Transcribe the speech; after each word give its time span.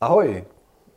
Ahoj, 0.00 0.44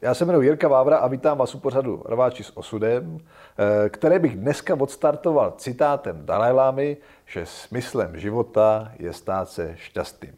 já 0.01 0.13
se 0.13 0.25
jmenuji 0.25 0.47
Jirka 0.47 0.67
Vávra 0.67 0.97
a 0.97 1.07
vítám 1.07 1.37
vás 1.37 1.55
u 1.55 1.59
pořadu 1.59 2.03
Rváči 2.05 2.43
s 2.43 2.57
osudem, 2.57 3.17
eh, 3.17 3.89
které 3.89 4.19
bych 4.19 4.35
dneska 4.35 4.75
odstartoval 4.79 5.53
citátem 5.57 6.25
Dalajlámy, 6.25 6.97
že 7.25 7.45
smyslem 7.45 8.19
života 8.19 8.91
je 8.99 9.13
stát 9.13 9.49
se 9.49 9.73
šťastným. 9.75 10.35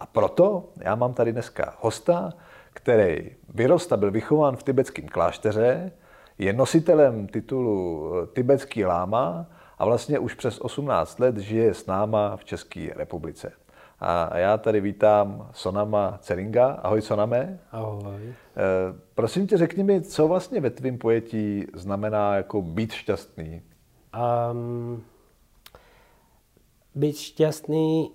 A 0.00 0.06
proto 0.06 0.68
já 0.80 0.94
mám 0.94 1.14
tady 1.14 1.32
dneska 1.32 1.74
hosta, 1.80 2.32
který 2.72 3.30
vyrost 3.48 3.92
a 3.92 3.96
byl 3.96 4.10
vychován 4.10 4.56
v 4.56 4.62
tibetském 4.62 5.08
klášteře, 5.08 5.92
je 6.38 6.52
nositelem 6.52 7.26
titulu 7.26 8.12
eh, 8.14 8.26
tibetský 8.26 8.84
láma 8.84 9.46
a 9.78 9.84
vlastně 9.84 10.18
už 10.18 10.34
přes 10.34 10.58
18 10.60 11.20
let 11.20 11.36
žije 11.36 11.74
s 11.74 11.86
náma 11.86 12.36
v 12.36 12.44
České 12.44 12.90
republice. 12.96 13.52
A 14.00 14.38
já 14.38 14.58
tady 14.58 14.80
vítám 14.80 15.50
Sonama 15.52 16.18
Ceringa. 16.20 16.72
Ahoj 16.72 17.02
Soname. 17.02 17.58
Ahoj. 17.72 18.22
E, 18.28 18.34
prosím 19.14 19.46
tě, 19.46 19.56
řekni 19.56 19.84
mi, 19.84 20.02
co 20.02 20.28
vlastně 20.28 20.60
ve 20.60 20.70
tvém 20.70 20.98
pojetí 20.98 21.66
znamená 21.74 22.34
jako 22.34 22.62
být 22.62 22.92
šťastný? 22.92 23.62
Um, 24.52 25.04
být 26.94 27.16
šťastný 27.16 28.10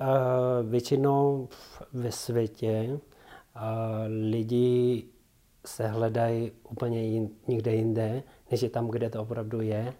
uh, 0.00 0.70
většinou 0.70 1.48
ve 1.92 2.12
světě 2.12 2.88
uh, 2.90 3.00
lidi 4.30 5.04
se 5.66 5.86
hledají 5.86 6.52
úplně 6.70 7.04
jin, 7.04 7.30
někde 7.48 7.74
jinde, 7.74 8.22
než 8.50 8.62
je 8.62 8.70
tam, 8.70 8.88
kde 8.88 9.10
to 9.10 9.22
opravdu 9.22 9.60
je. 9.60 9.92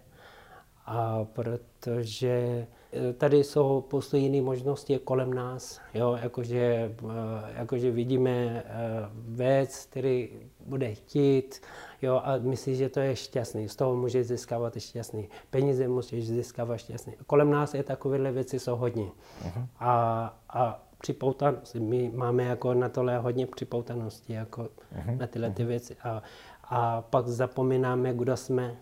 A 0.85 1.25
protože 1.33 2.67
eh, 2.93 3.13
tady 3.13 3.43
jsou 3.43 3.83
spoustu 3.87 4.17
jiné 4.17 4.41
možnosti 4.41 4.99
kolem 4.99 5.33
nás, 5.33 5.81
jo, 5.93 6.17
jakože, 6.21 6.95
eh, 7.03 7.53
jakože 7.55 7.91
vidíme 7.91 8.31
eh, 8.31 8.63
věc, 9.13 9.87
který 9.89 10.29
bude 10.65 10.93
chtít, 10.93 11.61
jo, 12.01 12.21
a 12.23 12.37
myslí, 12.37 12.75
že 12.75 12.89
to 12.89 12.99
je 12.99 13.15
šťastný, 13.15 13.69
z 13.69 13.75
toho 13.75 13.95
může 13.95 14.23
získávat 14.23 14.77
šťastný, 14.77 15.29
peníze 15.49 15.87
můžeš 15.87 16.27
získávat 16.27 16.77
šťastný. 16.77 17.13
Kolem 17.27 17.51
nás 17.51 17.73
je 17.73 17.83
takovéhle 17.83 18.31
věci 18.31 18.59
jsou 18.59 18.75
hodně. 18.75 19.05
Uh-huh. 19.45 19.67
A, 19.79 20.39
a 20.49 20.83
připoutanosti, 20.97 21.79
my 21.79 22.11
máme 22.15 22.43
jako 22.43 22.73
na 22.73 22.89
tohle 22.89 23.17
hodně 23.17 23.47
připoutanosti, 23.47 24.33
jako 24.33 24.61
uh-huh. 24.63 25.17
na 25.17 25.27
tyhle 25.27 25.51
ty 25.51 25.63
věci. 25.63 25.95
A, 26.03 26.23
a 26.63 27.01
pak 27.01 27.27
zapomínáme, 27.27 28.13
kdo 28.13 28.37
jsme, 28.37 28.77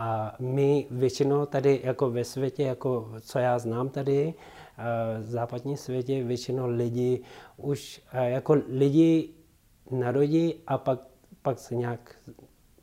a 0.00 0.36
my 0.38 0.86
většinou 0.90 1.46
tady 1.46 1.80
jako 1.84 2.10
ve 2.10 2.24
světě, 2.24 2.62
jako 2.62 3.12
co 3.20 3.38
já 3.38 3.58
znám 3.58 3.88
tady, 3.88 4.34
v 5.20 5.30
západním 5.30 5.76
světě 5.76 6.24
většinou 6.24 6.66
lidi 6.66 7.22
už 7.56 8.02
jako 8.12 8.56
lidi 8.68 9.34
narodí 9.90 10.54
a 10.66 10.78
pak, 10.78 11.00
pak 11.42 11.58
se 11.58 11.74
nějak 11.74 12.16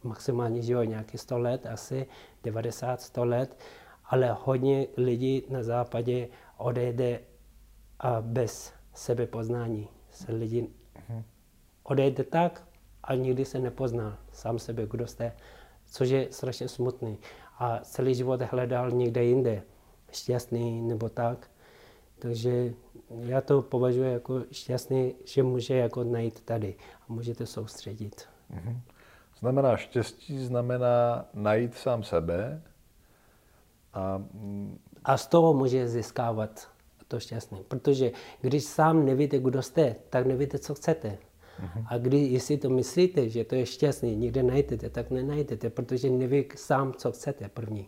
maximálně 0.03 0.61
žijou 0.61 0.83
nějaký 0.83 1.17
100 1.17 1.37
let, 1.37 1.65
asi 1.65 2.07
90, 2.43 3.01
100 3.01 3.25
let, 3.25 3.59
ale 4.05 4.37
hodně 4.43 4.87
lidí 4.97 5.43
na 5.49 5.63
západě 5.63 6.27
odejde 6.57 7.19
a 7.99 8.21
bez 8.21 8.73
sebepoznání. 8.93 9.87
Se 10.09 10.31
lidi 10.31 10.69
mhm. 11.09 11.23
odejde 11.83 12.23
tak 12.23 12.67
a 13.03 13.15
nikdy 13.15 13.45
se 13.45 13.59
nepozná 13.59 14.19
sám 14.31 14.59
sebe, 14.59 14.87
kdo 14.89 15.07
jste 15.07 15.33
což 15.89 16.09
je 16.09 16.27
strašně 16.31 16.67
smutný. 16.67 17.17
A 17.59 17.79
celý 17.79 18.15
život 18.15 18.41
hledal 18.41 18.91
někde 18.91 19.23
jinde, 19.23 19.63
šťastný 20.11 20.81
nebo 20.81 21.09
tak. 21.09 21.49
Takže 22.19 22.73
já 23.19 23.41
to 23.41 23.61
považuji 23.61 24.13
jako 24.13 24.43
šťastný, 24.51 25.15
že 25.25 25.43
může 25.43 25.75
jako 25.75 26.03
najít 26.03 26.43
tady 26.43 26.75
a 27.01 27.13
můžete 27.13 27.45
soustředit. 27.45 28.27
Mm-hmm. 28.51 28.79
Znamená 29.39 29.77
štěstí, 29.77 30.45
znamená 30.45 31.25
najít 31.33 31.73
sám 31.73 32.03
sebe. 32.03 32.61
A, 33.93 34.23
a 35.03 35.17
z 35.17 35.27
toho 35.27 35.53
může 35.53 35.87
získávat 35.87 36.69
to 37.07 37.19
šťastný. 37.19 37.63
Protože 37.67 38.11
když 38.41 38.63
sám 38.63 39.05
nevíte, 39.05 39.39
kdo 39.39 39.61
jste, 39.61 39.95
tak 40.09 40.25
nevíte, 40.25 40.59
co 40.59 40.75
chcete. 40.75 41.17
A 41.87 41.97
když, 41.97 42.31
jestli 42.31 42.57
to 42.57 42.69
myslíte, 42.69 43.29
že 43.29 43.43
to 43.43 43.55
je 43.55 43.65
šťastný, 43.65 44.15
nikde 44.15 44.43
najdete, 44.43 44.89
tak 44.89 45.11
nenajdete, 45.11 45.69
protože 45.69 46.09
neví 46.09 46.45
sám, 46.55 46.93
co 46.93 47.11
chcete 47.11 47.49
první. 47.49 47.87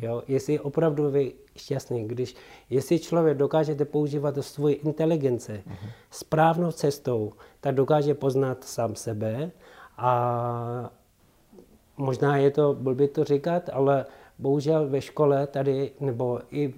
Jo? 0.00 0.22
Jestli 0.28 0.60
opravdu 0.60 1.10
vy 1.10 1.32
šťastný, 1.56 2.08
když, 2.08 2.34
jestli 2.70 2.98
člověk 2.98 3.38
dokážete 3.38 3.84
používat 3.84 4.34
svoji 4.40 4.74
inteligence 4.74 5.62
správnou 6.10 6.72
cestou, 6.72 7.32
tak 7.60 7.74
dokáže 7.74 8.14
poznat 8.14 8.64
sám 8.64 8.94
sebe 8.94 9.50
a 9.96 10.90
možná 11.96 12.36
je 12.36 12.50
to 12.50 12.74
blbý 12.80 13.08
to 13.08 13.24
říkat, 13.24 13.70
ale 13.72 14.06
bohužel 14.38 14.88
ve 14.88 15.00
škole 15.00 15.46
tady, 15.46 15.90
nebo 16.00 16.40
i 16.50 16.74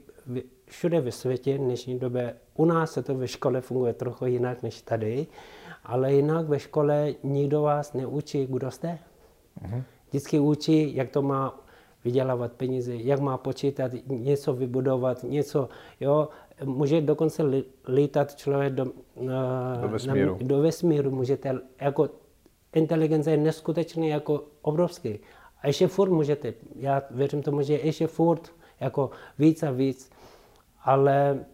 všude 0.67 1.01
ve 1.01 1.13
světě 1.13 1.55
v 1.55 1.61
dnešní 1.61 1.99
době, 1.99 2.35
u 2.57 2.65
nás 2.65 2.93
se 2.93 3.03
to 3.03 3.15
ve 3.15 3.29
škole 3.29 3.61
funguje 3.61 3.93
trochu 3.93 4.27
jinak 4.27 4.63
než 4.63 4.83
tady, 4.83 5.27
ale 5.85 6.13
jinak 6.13 6.49
ve 6.49 6.59
škole 6.59 7.15
nikdo 7.23 7.63
vás 7.63 7.93
neučí, 7.93 8.47
kdo 8.47 8.71
jste. 8.71 8.99
Uh-huh. 9.63 9.83
Vždycky 10.09 10.39
učí, 10.39 10.97
jak 10.97 11.11
to 11.11 11.23
má 11.23 11.61
vydělávat 12.05 12.53
peníze, 12.53 12.97
jak 12.97 13.21
má 13.21 13.39
počítat, 13.39 13.93
něco 14.07 14.53
vybudovat, 14.55 15.23
něco, 15.23 15.69
jo. 16.01 16.29
Může 16.65 17.01
dokonce 17.01 17.43
lítat 17.89 18.35
člověk 18.37 18.73
do, 18.73 18.85
do 19.81 19.89
vesmíru. 19.89 20.33
Na, 20.33 20.39
do 20.41 20.61
vesmíru 20.61 21.11
můžete, 21.11 21.61
jako 21.81 22.09
inteligence 22.75 23.31
je 23.31 23.37
neskutečný, 23.37 24.09
jako 24.09 24.45
obrovský. 24.63 25.19
A 25.63 25.67
ještě 25.67 25.87
furt 25.87 26.11
můžete, 26.11 26.55
já 26.77 27.03
věřím 27.11 27.43
tomu, 27.43 27.63
že 27.63 27.75
ještě 27.75 28.07
furt 28.07 28.53
jako 28.81 29.11
víc 29.39 29.63
a 29.63 29.71
víc, 29.71 30.11
ale 30.85 31.45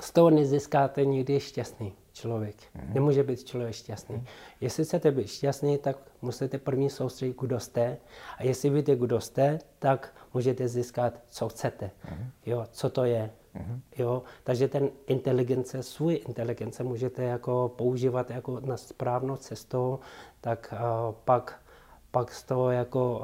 z 0.00 0.12
toho 0.12 0.30
nezískáte 0.30 1.04
nikdy 1.04 1.40
šťastný 1.40 1.92
člověk. 2.12 2.56
Mm-hmm. 2.56 2.94
Nemůže 2.94 3.22
být 3.22 3.44
člověk 3.44 3.74
šťastný. 3.74 4.16
Mm-hmm. 4.16 4.26
Jestli 4.60 4.84
chcete 4.84 5.10
být 5.10 5.26
šťastný, 5.28 5.78
tak 5.78 5.96
musíte 6.22 6.58
první 6.58 6.90
soustředit, 6.90 7.36
kdo 7.40 7.60
jste. 7.60 7.96
A 8.38 8.44
jestli 8.44 8.70
víte, 8.70 8.96
kdo 8.96 9.20
jste, 9.20 9.58
tak 9.78 10.14
můžete 10.34 10.68
získat, 10.68 11.20
co 11.28 11.48
chcete. 11.48 11.90
Mm-hmm. 12.04 12.26
Jo, 12.46 12.66
co 12.70 12.90
to 12.90 13.04
je. 13.04 13.30
Mm-hmm. 13.54 13.80
Jo, 13.98 14.22
takže 14.44 14.68
ten 14.68 14.90
inteligence, 15.06 15.82
svůj 15.82 16.20
inteligence 16.28 16.82
můžete 16.82 17.22
jako 17.22 17.72
používat 17.76 18.30
jako 18.30 18.60
na 18.60 18.76
správnou 18.76 19.36
cestou, 19.36 19.98
tak 20.40 20.74
uh, 20.74 21.14
pak, 21.24 21.60
pak 22.10 22.32
z 22.32 22.42
toho 22.42 22.70
jako 22.70 23.18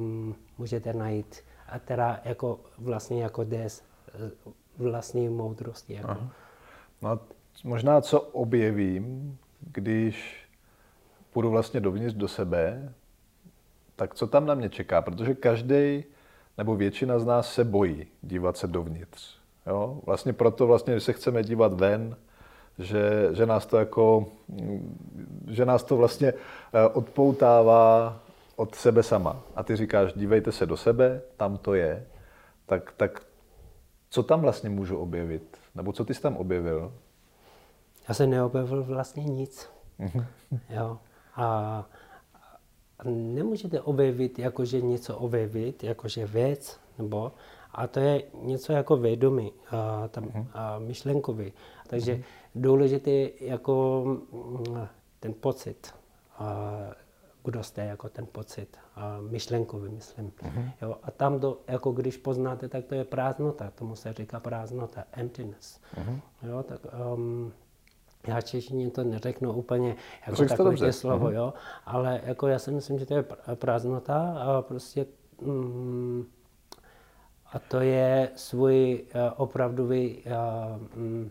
um, 0.00 0.36
můžete 0.58 0.92
najít 0.92 1.40
a 1.68 1.78
teda 1.78 2.20
jako 2.24 2.60
vlastně 2.78 3.22
jako 3.22 3.44
des 3.44 3.82
vlastní 4.78 5.28
moudrosti. 5.28 5.94
Jako. 5.94 6.10
Aha. 6.10 6.30
No 7.02 7.20
možná 7.64 8.00
co 8.00 8.20
objevím, 8.20 9.38
když 9.60 10.46
půjdu 11.32 11.50
vlastně 11.50 11.80
dovnitř 11.80 12.14
do 12.14 12.28
sebe, 12.28 12.92
tak 13.96 14.14
co 14.14 14.26
tam 14.26 14.46
na 14.46 14.54
mě 14.54 14.68
čeká? 14.68 15.02
Protože 15.02 15.34
každý 15.34 16.04
nebo 16.58 16.76
většina 16.76 17.18
z 17.18 17.24
nás 17.24 17.54
se 17.54 17.64
bojí 17.64 18.06
dívat 18.22 18.56
se 18.56 18.66
dovnitř. 18.66 19.38
Jo? 19.66 20.00
Vlastně 20.06 20.32
proto 20.32 20.66
vlastně, 20.66 21.00
se 21.00 21.12
chceme 21.12 21.42
dívat 21.42 21.72
ven, 21.72 22.16
že, 22.78 23.28
že 23.32 23.46
nás 23.46 23.66
to 23.66 23.76
jako, 23.76 24.26
že 25.50 25.64
nás 25.64 25.84
to 25.84 25.96
vlastně 25.96 26.32
eh, 26.72 26.88
odpoutává 26.88 28.20
od 28.56 28.74
sebe 28.74 29.02
sama. 29.02 29.42
A 29.56 29.62
ty 29.62 29.76
říkáš, 29.76 30.12
dívejte 30.12 30.52
se 30.52 30.66
do 30.66 30.76
sebe, 30.76 31.22
tam 31.36 31.56
to 31.56 31.74
je. 31.74 32.06
Tak, 32.66 32.92
tak 32.96 33.22
co 34.10 34.22
tam 34.22 34.40
vlastně 34.40 34.70
můžu 34.70 34.96
objevit? 34.96 35.56
Nebo 35.74 35.92
co 35.92 36.04
ty 36.04 36.14
jsi 36.14 36.22
tam 36.22 36.36
objevil? 36.36 36.92
Já 38.08 38.14
jsem 38.14 38.30
neobjevil 38.30 38.84
vlastně 38.84 39.24
nic. 39.24 39.68
jo. 40.70 40.98
A 41.36 41.86
nemůžete 43.04 43.80
objevit, 43.80 44.38
jakože 44.38 44.80
něco 44.80 45.16
objevit, 45.16 45.84
jakože 45.84 46.26
věc, 46.26 46.80
nebo 46.98 47.32
a 47.74 47.86
to 47.86 48.00
je 48.00 48.22
něco 48.42 48.72
jako 48.72 48.96
vědomí, 48.96 49.52
a, 49.70 50.08
tam, 50.08 50.24
mhm. 50.24 50.46
a 50.52 50.78
myšlenkový. 50.78 51.52
Takže 51.86 52.14
uh-huh. 52.14 52.24
důležité 52.54 53.28
jako 53.40 54.04
mm, 54.32 54.86
ten 55.20 55.34
pocit, 55.34 55.94
a, 56.38 56.70
kdo 57.44 57.62
jste, 57.62 57.84
jako 57.84 58.08
ten 58.08 58.26
pocit, 58.26 58.76
a 58.96 59.18
myšlenkový, 59.20 59.90
myslím. 59.90 60.30
Uh-huh. 60.30 60.72
Jo, 60.82 60.96
a 61.02 61.10
tam, 61.10 61.40
do, 61.40 61.58
jako 61.68 61.92
když 61.92 62.16
poznáte, 62.16 62.68
tak 62.68 62.84
to 62.84 62.94
je 62.94 63.04
prázdnota, 63.04 63.70
tomu 63.70 63.96
se 63.96 64.12
říká 64.12 64.40
prázdnota, 64.40 65.04
emptiness. 65.12 65.80
Uh-huh. 65.96 66.20
Jo, 66.42 66.62
tak, 66.62 66.80
um, 67.14 67.52
já 68.28 68.40
češtině 68.40 68.90
to 68.90 69.04
neřeknu 69.04 69.52
úplně 69.52 69.96
jako 70.26 70.44
takové 70.44 70.92
slovo, 70.92 71.26
uh-huh. 71.26 71.34
jo, 71.34 71.54
ale 71.86 72.20
jako 72.24 72.46
já 72.46 72.58
si 72.58 72.70
myslím, 72.70 72.98
že 72.98 73.06
to 73.06 73.14
je 73.14 73.24
prázdnota 73.54 74.38
a 74.38 74.62
prostě 74.62 75.06
mm, 75.42 76.24
a 77.52 77.58
to 77.58 77.80
je 77.80 78.30
svůj 78.34 79.04
uh, 79.14 79.20
opravdový 79.36 80.22
uh, 80.96 81.28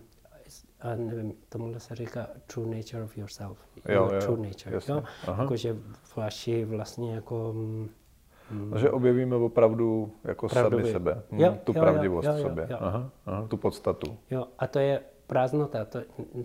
a 0.83 0.95
nevím, 0.95 1.33
tomuhle 1.49 1.79
se 1.79 1.95
říká 1.95 2.27
true 2.47 2.75
nature 2.75 3.03
of 3.03 3.17
yourself. 3.17 3.57
Jo, 3.89 4.09
jo, 4.13 4.21
true 4.21 4.47
nature, 4.47 4.75
jasně. 4.75 4.93
jo? 4.93 5.03
Jakože 5.37 5.77
vaši 6.15 6.65
vlastně 6.65 7.15
jako... 7.15 7.53
Mm, 7.53 7.89
že 8.75 8.91
objevíme 8.91 9.35
opravdu 9.35 10.11
jako 10.23 10.49
sami 10.49 10.91
sebe. 10.91 11.23
Jo, 11.31 11.57
tu 11.63 11.73
jo, 11.75 11.81
pravdivost 11.81 12.27
jo, 12.27 12.33
v 12.33 12.37
jo, 12.37 12.43
sobě. 12.43 12.67
jo. 12.69 12.77
Aha, 12.79 13.09
aha, 13.25 13.47
tu 13.47 13.57
podstatu. 13.57 14.17
Jo, 14.31 14.47
a 14.59 14.67
to 14.67 14.79
je 14.79 15.01
prázdnota, 15.27 15.85
to, 15.85 15.99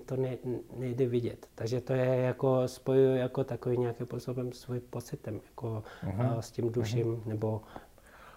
to 0.06 0.16
ne, 0.16 0.36
nejde 0.76 1.06
vidět. 1.06 1.46
Takže 1.54 1.80
to 1.80 1.92
je 1.92 2.16
jako 2.16 2.68
spojuju 2.68 3.16
jako 3.16 3.44
takový 3.44 3.78
nějakým 3.78 4.06
způsobem 4.06 4.52
svůj 4.52 4.80
pocitem, 4.80 5.40
jako 5.44 5.82
uh-huh. 6.04 6.38
s 6.38 6.50
tím 6.50 6.72
duším, 6.72 7.06
uh-huh. 7.06 7.26
nebo 7.26 7.62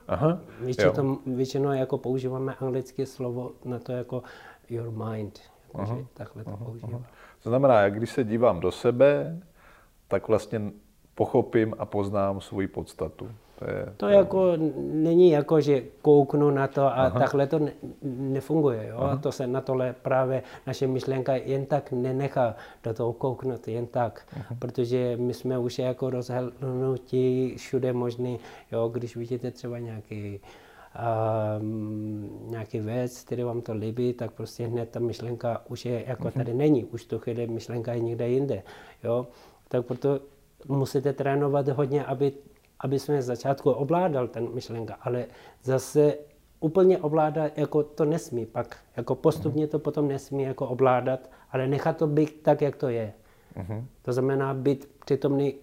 Aha, 0.08 0.40
většinou, 0.60 1.20
většinou 1.26 1.72
jako 1.72 1.98
používáme 1.98 2.56
anglické 2.56 3.06
slovo 3.06 3.52
na 3.66 3.80
to 3.80 3.92
jako 3.92 4.24
your 4.70 4.92
mind, 4.92 5.40
jako, 5.68 5.86
že 5.86 6.06
takhle 6.14 6.44
to 6.44 6.58
používám. 6.58 7.06
To 7.44 7.50
znamená, 7.50 7.82
jak 7.82 7.98
když 7.98 8.10
se 8.10 8.24
dívám 8.24 8.60
do 8.60 8.72
sebe, 8.72 9.40
tak 10.08 10.28
vlastně 10.28 10.72
pochopím 11.16 11.76
a 11.78 11.86
poznám 11.86 12.42
svoji 12.42 12.68
podstatu. 12.68 13.32
To, 13.62 13.70
je, 13.70 13.86
To 13.98 14.08
jako 14.08 14.54
není 14.78 15.30
jako, 15.30 15.62
že 15.62 15.82
kouknu 16.02 16.52
na 16.52 16.68
to 16.68 16.82
a 16.82 16.90
Aha. 16.90 17.20
takhle 17.20 17.48
to 17.48 17.60
ne, 17.60 17.72
nefunguje. 18.04 18.88
Jo? 18.88 18.98
A 18.98 19.16
to 19.16 19.32
se 19.32 19.48
na 19.48 19.62
tohle 19.62 19.96
právě 20.02 20.44
naše 20.68 20.88
myšlenka 20.88 21.36
jen 21.36 21.66
tak 21.66 21.92
nenechá 21.92 22.56
do 22.84 22.94
toho 22.94 23.14
kouknout, 23.14 23.68
jen 23.68 23.88
tak. 23.88 24.28
Aha. 24.36 24.56
Protože 24.60 25.18
my 25.18 25.34
jsme 25.34 25.58
už 25.58 25.80
jako 25.80 26.10
rozhrnutí 26.10 27.56
všude 27.58 27.94
možný, 27.94 28.40
jo? 28.72 28.90
když 28.94 29.16
vidíte 29.16 29.52
třeba 29.52 29.80
nějaký 29.80 30.40
um, 31.62 32.30
nějaký 32.48 32.80
věc, 32.80 33.24
který 33.24 33.44
vám 33.44 33.62
to 33.62 33.74
líbí, 33.74 34.14
tak 34.14 34.32
prostě 34.32 34.68
hned 34.68 34.90
ta 34.90 35.00
myšlenka 35.00 35.62
už 35.70 35.86
je 35.86 36.04
jako 36.08 36.32
tady 36.32 36.54
není, 36.54 36.86
už 36.86 37.06
to 37.06 37.20
chvíli 37.20 37.48
myšlenka 37.48 37.94
je 37.94 38.00
někde 38.00 38.30
jinde. 38.30 38.64
Jo? 39.04 39.28
Tak 39.68 39.86
proto 39.86 40.20
musíte 40.68 41.14
trénovat 41.14 41.68
hodně, 41.68 42.06
aby 42.06 42.32
aby 42.84 43.00
jsme 43.00 43.22
z 43.22 43.26
začátku 43.26 43.72
ovládal 43.72 44.28
ten 44.28 44.54
myšlenka, 44.54 44.98
ale 45.02 45.26
zase 45.64 46.18
úplně 46.60 46.98
ovládat, 46.98 47.58
jako 47.58 47.84
to 47.84 48.06
nesmí 48.06 48.46
pak, 48.46 48.78
jako 48.98 49.16
postupně 49.16 49.68
to 49.68 49.80
potom 49.80 50.08
nesmí 50.08 50.44
jako 50.44 50.68
ovládat, 50.68 51.30
ale 51.52 51.68
nechat 51.68 51.98
to 51.98 52.08
být 52.08 52.44
tak, 52.44 52.62
jak 52.62 52.76
to 52.76 52.90
je. 52.90 53.14
Uh-huh. 53.56 53.86
To 54.02 54.14
znamená 54.14 54.54
být 54.54 54.90
přítomný 55.06 55.56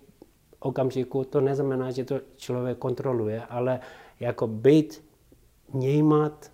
okamžiku, 0.60 1.24
to 1.24 1.40
neznamená, 1.40 1.90
že 1.90 2.04
to 2.04 2.20
člověk 2.36 2.78
kontroluje, 2.78 3.42
ale 3.42 3.80
jako 4.20 4.46
být, 4.46 5.04
vnímat, 5.74 6.50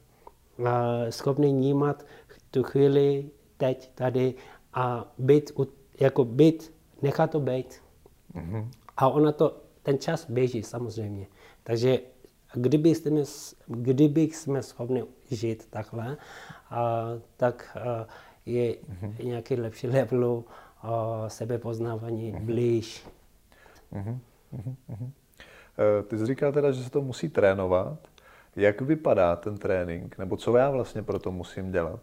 schopný 1.11 1.53
vnímat 1.53 2.05
tu 2.51 2.63
chvíli, 2.63 3.31
teď, 3.57 3.91
tady 3.95 4.35
a 4.75 5.13
být, 5.19 5.53
jako 6.01 6.25
být, 6.25 6.73
nechat 7.03 7.31
to 7.31 7.41
být. 7.41 7.83
Uh-huh. 8.35 8.69
A 8.97 9.09
ona 9.09 9.33
to 9.33 9.64
ten 9.85 9.99
čas 9.99 10.31
běží 10.31 10.63
samozřejmě. 10.63 11.27
Takže 11.63 11.99
kdyby 12.55 12.95
jsme, 12.95 13.23
kdyby 13.67 14.23
jsme 14.23 14.63
schopni 14.63 15.05
žít 15.31 15.67
takhle, 15.71 16.17
a, 16.71 17.05
tak 17.37 17.77
a, 17.77 18.07
je 18.47 18.73
uh-huh. 18.73 19.25
nějaký 19.25 19.55
lepší 19.55 19.87
level 19.87 20.45
sebepoznávání 21.29 22.33
uh-huh. 22.33 22.45
blíž. 22.45 23.07
Uh-huh. 23.93 24.19
Uh-huh. 24.89 25.11
Ty 26.09 26.19
jsi 26.19 26.27
říkal 26.27 26.53
teda, 26.53 26.73
že 26.73 26.85
se 26.85 26.91
to 26.91 27.03
musí 27.03 27.29
trénovat. 27.29 27.99
Jak 28.57 28.81
vypadá 28.81 29.37
ten 29.37 29.59
trénink? 29.59 30.19
Nebo 30.19 30.37
co 30.37 30.57
já 30.57 30.71
vlastně 30.71 31.03
pro 31.03 31.19
to 31.19 31.33
musím 31.33 31.73
dělat? 31.73 32.01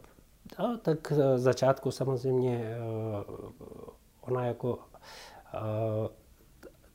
No, 0.59 0.77
tak 0.77 1.11
v 1.11 1.37
začátku 1.37 1.91
samozřejmě 1.91 2.75
ona 4.21 4.45
jako 4.45 4.79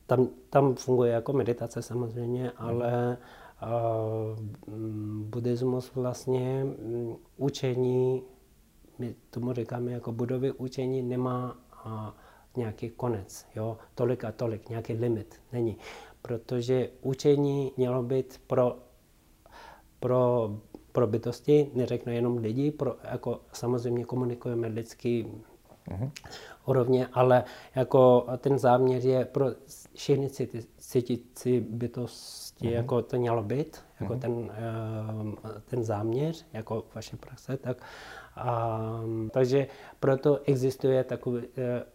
tam, 0.06 0.28
tam 0.50 0.74
funguje 0.74 1.12
jako 1.12 1.32
meditace 1.32 1.82
samozřejmě, 1.82 2.50
ale 2.50 3.18
uh, 3.62 4.38
buddhismus 5.22 5.94
vlastně 5.94 6.64
um, 6.64 7.16
učení, 7.36 8.22
my 8.98 9.14
tomu 9.30 9.52
říkáme 9.52 9.92
jako 9.92 10.12
budovy 10.12 10.52
učení, 10.52 11.02
nemá 11.02 11.56
uh, 11.86 11.92
nějaký 12.56 12.90
konec, 12.90 13.46
jo, 13.56 13.76
tolik 13.94 14.24
a 14.24 14.32
tolik, 14.32 14.68
nějaký 14.68 14.92
limit, 14.92 15.34
není. 15.52 15.76
Protože 16.22 16.90
učení 17.02 17.72
mělo 17.76 18.02
být 18.02 18.40
pro, 18.46 18.78
pro, 20.00 20.50
pro 20.92 21.06
bytosti, 21.06 21.70
neřeknu 21.74 22.12
jenom 22.12 22.38
lidi, 22.38 22.70
pro, 22.70 22.96
jako 23.10 23.40
samozřejmě 23.52 24.04
komunikujeme 24.04 24.68
lidský 24.68 25.26
úrovně, 26.66 27.06
ale 27.12 27.44
jako 27.74 28.26
ten 28.38 28.58
záměr 28.58 29.06
je 29.06 29.24
pro 29.24 29.46
všechny 29.94 30.30
cítící 30.78 31.60
bytosti, 31.60 32.66
uh-huh. 32.66 32.72
jako 32.72 33.02
to 33.02 33.16
mělo 33.16 33.42
být, 33.42 33.80
jako 34.00 34.14
uh-huh. 34.14 34.18
ten, 34.18 34.50
ten 35.66 35.84
záměr, 35.84 36.34
jako 36.52 36.84
vaše 36.94 37.16
praxe, 37.16 37.56
tak 37.56 37.76
um, 38.36 39.30
takže 39.30 39.66
proto 40.00 40.40
existuje 40.44 41.04
takové 41.04 41.38
uh, 41.40 41.46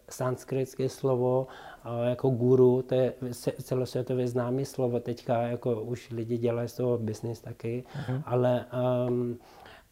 sanskritské 0.10 0.90
slovo 0.90 1.48
uh, 1.86 2.10
jako 2.10 2.30
guru, 2.30 2.82
to 2.82 2.96
je 2.96 3.14
celosvětově 3.64 4.28
známé 4.28 4.66
slovo, 4.66 5.00
teďka 5.00 5.42
jako 5.42 5.82
už 5.82 6.10
lidi 6.12 6.38
dělají 6.38 6.70
z 6.70 6.74
toho 6.74 6.98
business 6.98 7.42
taky, 7.42 7.84
uh-huh. 7.96 8.24
ale 8.26 8.66
um, 9.08 9.40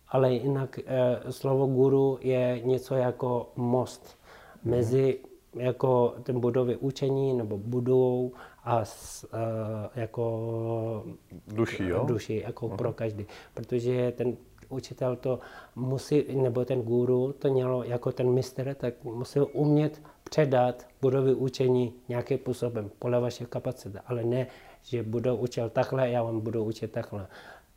ale 0.09 0.33
jinak 0.33 0.79
e, 0.79 1.31
slovo 1.31 1.67
guru 1.67 2.17
je 2.21 2.61
něco 2.63 2.95
jako 2.95 3.51
most 3.55 4.17
mezi 4.63 5.19
jako 5.55 6.13
ten 6.23 6.39
budovy 6.39 6.75
učení 6.75 7.33
nebo 7.33 7.57
budou 7.57 8.31
a 8.63 8.85
s, 8.85 9.23
e, 9.23 9.99
jako 9.99 11.03
duší, 11.47 11.87
jo? 11.87 12.03
duší 12.07 12.41
jako 12.41 12.67
uh-huh. 12.67 12.75
pro 12.75 12.93
každý. 12.93 13.25
Protože 13.53 14.11
ten 14.11 14.37
učitel 14.69 15.15
to 15.15 15.39
musí, 15.75 16.25
nebo 16.35 16.65
ten 16.65 16.81
guru 16.81 17.33
to 17.39 17.53
mělo 17.53 17.83
jako 17.83 18.11
ten 18.11 18.33
mistr, 18.33 18.73
tak 18.75 19.03
musel 19.03 19.47
umět 19.53 20.01
předat 20.23 20.87
budovy 21.01 21.33
učení 21.33 21.93
nějakým 22.09 22.37
způsobem, 22.37 22.91
podle 22.99 23.19
vaše 23.19 23.45
kapacity, 23.45 23.97
ale 24.07 24.23
ne, 24.23 24.47
že 24.83 25.03
budou 25.03 25.35
učil 25.35 25.69
takhle, 25.69 26.09
já 26.09 26.23
vám 26.23 26.39
budu 26.39 26.63
učit 26.63 26.91
takhle. 26.91 27.27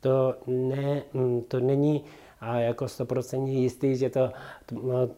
To, 0.03 0.35
ne, 0.47 1.03
to 1.47 1.59
není 1.59 2.03
a 2.39 2.55
jako 2.55 2.87
stoprocentně 2.87 3.53
jistý, 3.53 3.95
že 3.95 4.09
to, 4.09 4.31
no, 4.71 5.09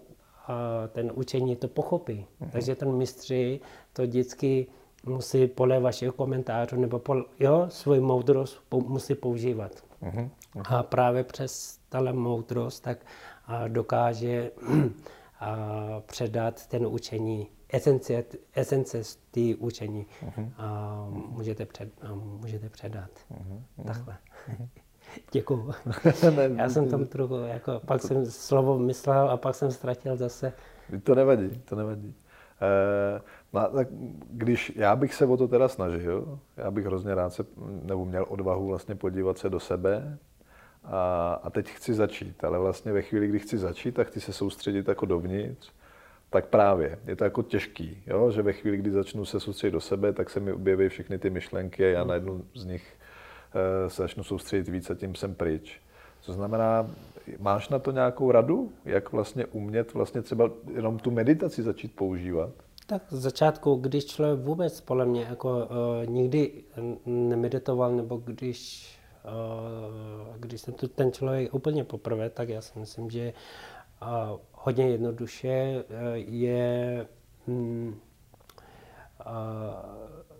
a 0.47 0.87
ten 0.87 1.11
učení 1.15 1.55
to 1.55 1.67
pochopí. 1.67 2.25
Uh-huh. 2.41 2.49
Takže 2.49 2.75
ten 2.75 2.91
mistři 2.91 3.59
to 3.93 4.01
vždycky 4.01 4.67
musí 5.05 5.47
podle 5.47 5.79
vašeho 5.79 6.13
komentářů 6.13 6.75
nebo 6.79 6.99
pol, 6.99 7.25
jo, 7.39 7.65
svůj 7.69 7.99
moudrost 7.99 8.61
pou, 8.69 8.81
musí 8.81 9.15
používat. 9.15 9.71
Uh-huh. 10.03 10.29
A 10.69 10.83
právě 10.83 11.23
přes 11.23 11.79
tahle 11.89 12.13
moudrost 12.13 12.83
tak 12.83 12.97
a 13.45 13.67
dokáže 13.67 14.51
a 15.39 15.57
předat 16.05 16.67
ten 16.67 16.87
učení, 16.87 17.47
esence, 17.69 18.23
esence 18.53 19.03
z 19.03 19.15
té 19.15 19.55
učení 19.57 20.05
uh-huh. 20.25 20.51
a 20.57 21.07
můžete, 21.09 21.65
před, 21.65 21.89
a 22.01 22.13
můžete 22.13 22.69
předat. 22.69 23.09
Uh-huh. 23.31 23.85
Takhle. 23.85 24.17
Uh-huh. 24.49 24.67
Děkuju. 25.31 25.71
Já 26.57 26.69
jsem 26.69 26.89
tam 26.89 27.05
trochu, 27.05 27.35
jako, 27.35 27.81
pak 27.85 28.01
jsem 28.01 28.25
slovo 28.25 28.79
myslel 28.79 29.29
a 29.29 29.37
pak 29.37 29.55
jsem 29.55 29.71
ztratil 29.71 30.15
zase. 30.15 30.53
To 31.03 31.15
nevadí, 31.15 31.61
to 31.65 31.75
nevadí. 31.75 32.15
E, 32.61 33.21
no, 33.53 33.69
tak 33.69 33.87
když 34.29 34.73
já 34.75 34.95
bych 34.95 35.13
se 35.13 35.25
o 35.25 35.37
to 35.37 35.47
teda 35.47 35.67
snažil, 35.67 36.39
já 36.57 36.71
bych 36.71 36.85
hrozně 36.85 37.15
rád 37.15 37.29
se, 37.29 37.45
nebo 37.83 38.05
měl 38.05 38.25
odvahu 38.29 38.67
vlastně 38.67 38.95
podívat 38.95 39.37
se 39.37 39.49
do 39.49 39.59
sebe 39.59 40.17
a, 40.83 41.33
a 41.43 41.49
teď 41.49 41.69
chci 41.69 41.93
začít, 41.93 42.43
ale 42.43 42.59
vlastně 42.59 42.91
ve 42.91 43.01
chvíli, 43.01 43.27
kdy 43.27 43.39
chci 43.39 43.57
začít, 43.57 43.91
tak 43.91 44.07
chci 44.07 44.21
se 44.21 44.33
soustředit 44.33 44.87
jako 44.87 45.05
dovnitř, 45.05 45.71
tak 46.29 46.45
právě 46.45 46.99
je 47.07 47.15
to 47.15 47.23
jako 47.23 47.43
těžký, 47.43 48.03
jo? 48.07 48.31
že 48.31 48.41
ve 48.41 48.53
chvíli, 48.53 48.77
kdy 48.77 48.91
začnu 48.91 49.25
se 49.25 49.39
soustředit 49.39 49.71
do 49.71 49.81
sebe, 49.81 50.13
tak 50.13 50.29
se 50.29 50.39
mi 50.39 50.51
objeví 50.51 50.89
všechny 50.89 51.17
ty 51.17 51.29
myšlenky 51.29 51.85
a 51.85 51.89
já 51.89 52.03
na 52.03 52.13
jednu 52.13 52.45
z 52.53 52.65
nich 52.65 52.93
se 53.87 54.01
začnu 54.01 54.23
soustředit 54.23 54.69
víc 54.69 54.89
a 54.89 54.95
tím 54.95 55.15
jsem 55.15 55.35
pryč. 55.35 55.81
To 56.25 56.33
znamená, 56.33 56.89
máš 57.39 57.69
na 57.69 57.79
to 57.79 57.91
nějakou 57.91 58.31
radu, 58.31 58.71
jak 58.85 59.11
vlastně 59.11 59.45
umět 59.45 59.93
vlastně 59.93 60.21
třeba 60.21 60.49
jenom 60.73 60.99
tu 60.99 61.11
meditaci 61.11 61.63
začít 61.63 61.95
používat? 61.95 62.49
Tak 62.87 63.01
z 63.09 63.21
začátku, 63.21 63.75
když 63.75 64.05
člověk 64.05 64.39
vůbec 64.39 64.81
podle 64.81 65.05
mě 65.05 65.21
jako 65.21 65.57
uh, 65.57 65.65
nikdy 66.09 66.63
nemeditoval, 67.05 67.95
nebo 67.95 68.17
když, 68.17 68.89
uh, 69.25 70.37
když 70.37 70.61
jsem 70.61 70.73
tu 70.73 70.87
ten 70.87 71.11
člověk 71.11 71.53
úplně 71.53 71.83
poprvé, 71.83 72.29
tak 72.29 72.49
já 72.49 72.61
si 72.61 72.79
myslím, 72.79 73.09
že 73.09 73.33
uh, 74.01 74.39
hodně 74.51 74.89
jednoduše 74.89 75.83
uh, 75.89 75.95
je 76.15 77.07
um, 77.47 78.01
uh, 79.25 79.31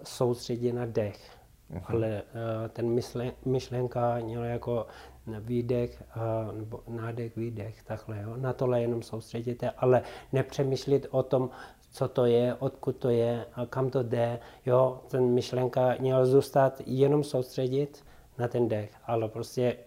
soustředit 0.04 0.74
na 0.74 0.86
dech. 0.86 1.38
Uh-huh. 1.74 1.84
Ale 1.88 2.22
uh, 2.22 2.68
ten 2.68 2.90
mysle, 2.90 3.32
myšlenka 3.46 4.20
měla 4.20 4.46
jako 4.46 4.88
výdech, 5.28 6.04
nebo 6.52 6.84
nádech, 6.88 7.36
výdech, 7.36 7.84
takhle, 7.84 8.22
jo. 8.22 8.38
Na 8.38 8.54
tohle 8.54 8.82
jenom 8.82 9.02
soustředíte, 9.02 9.70
ale 9.70 10.02
nepřemýšlit 10.34 11.08
o 11.12 11.24
tom, 11.24 11.50
co 11.92 12.08
to 12.08 12.26
je, 12.26 12.56
odkud 12.60 12.96
to 12.96 13.10
je 13.10 13.46
a 13.54 13.66
kam 13.66 13.90
to 13.90 14.04
jde, 14.04 14.40
jo. 14.66 15.02
Ten 15.08 15.26
myšlenka 15.26 15.96
měl 16.00 16.26
zůstat 16.26 16.82
jenom 16.86 17.24
soustředit 17.24 18.06
na 18.38 18.48
ten 18.48 18.68
dech, 18.68 18.92
ale 19.06 19.28
prostě 19.28 19.78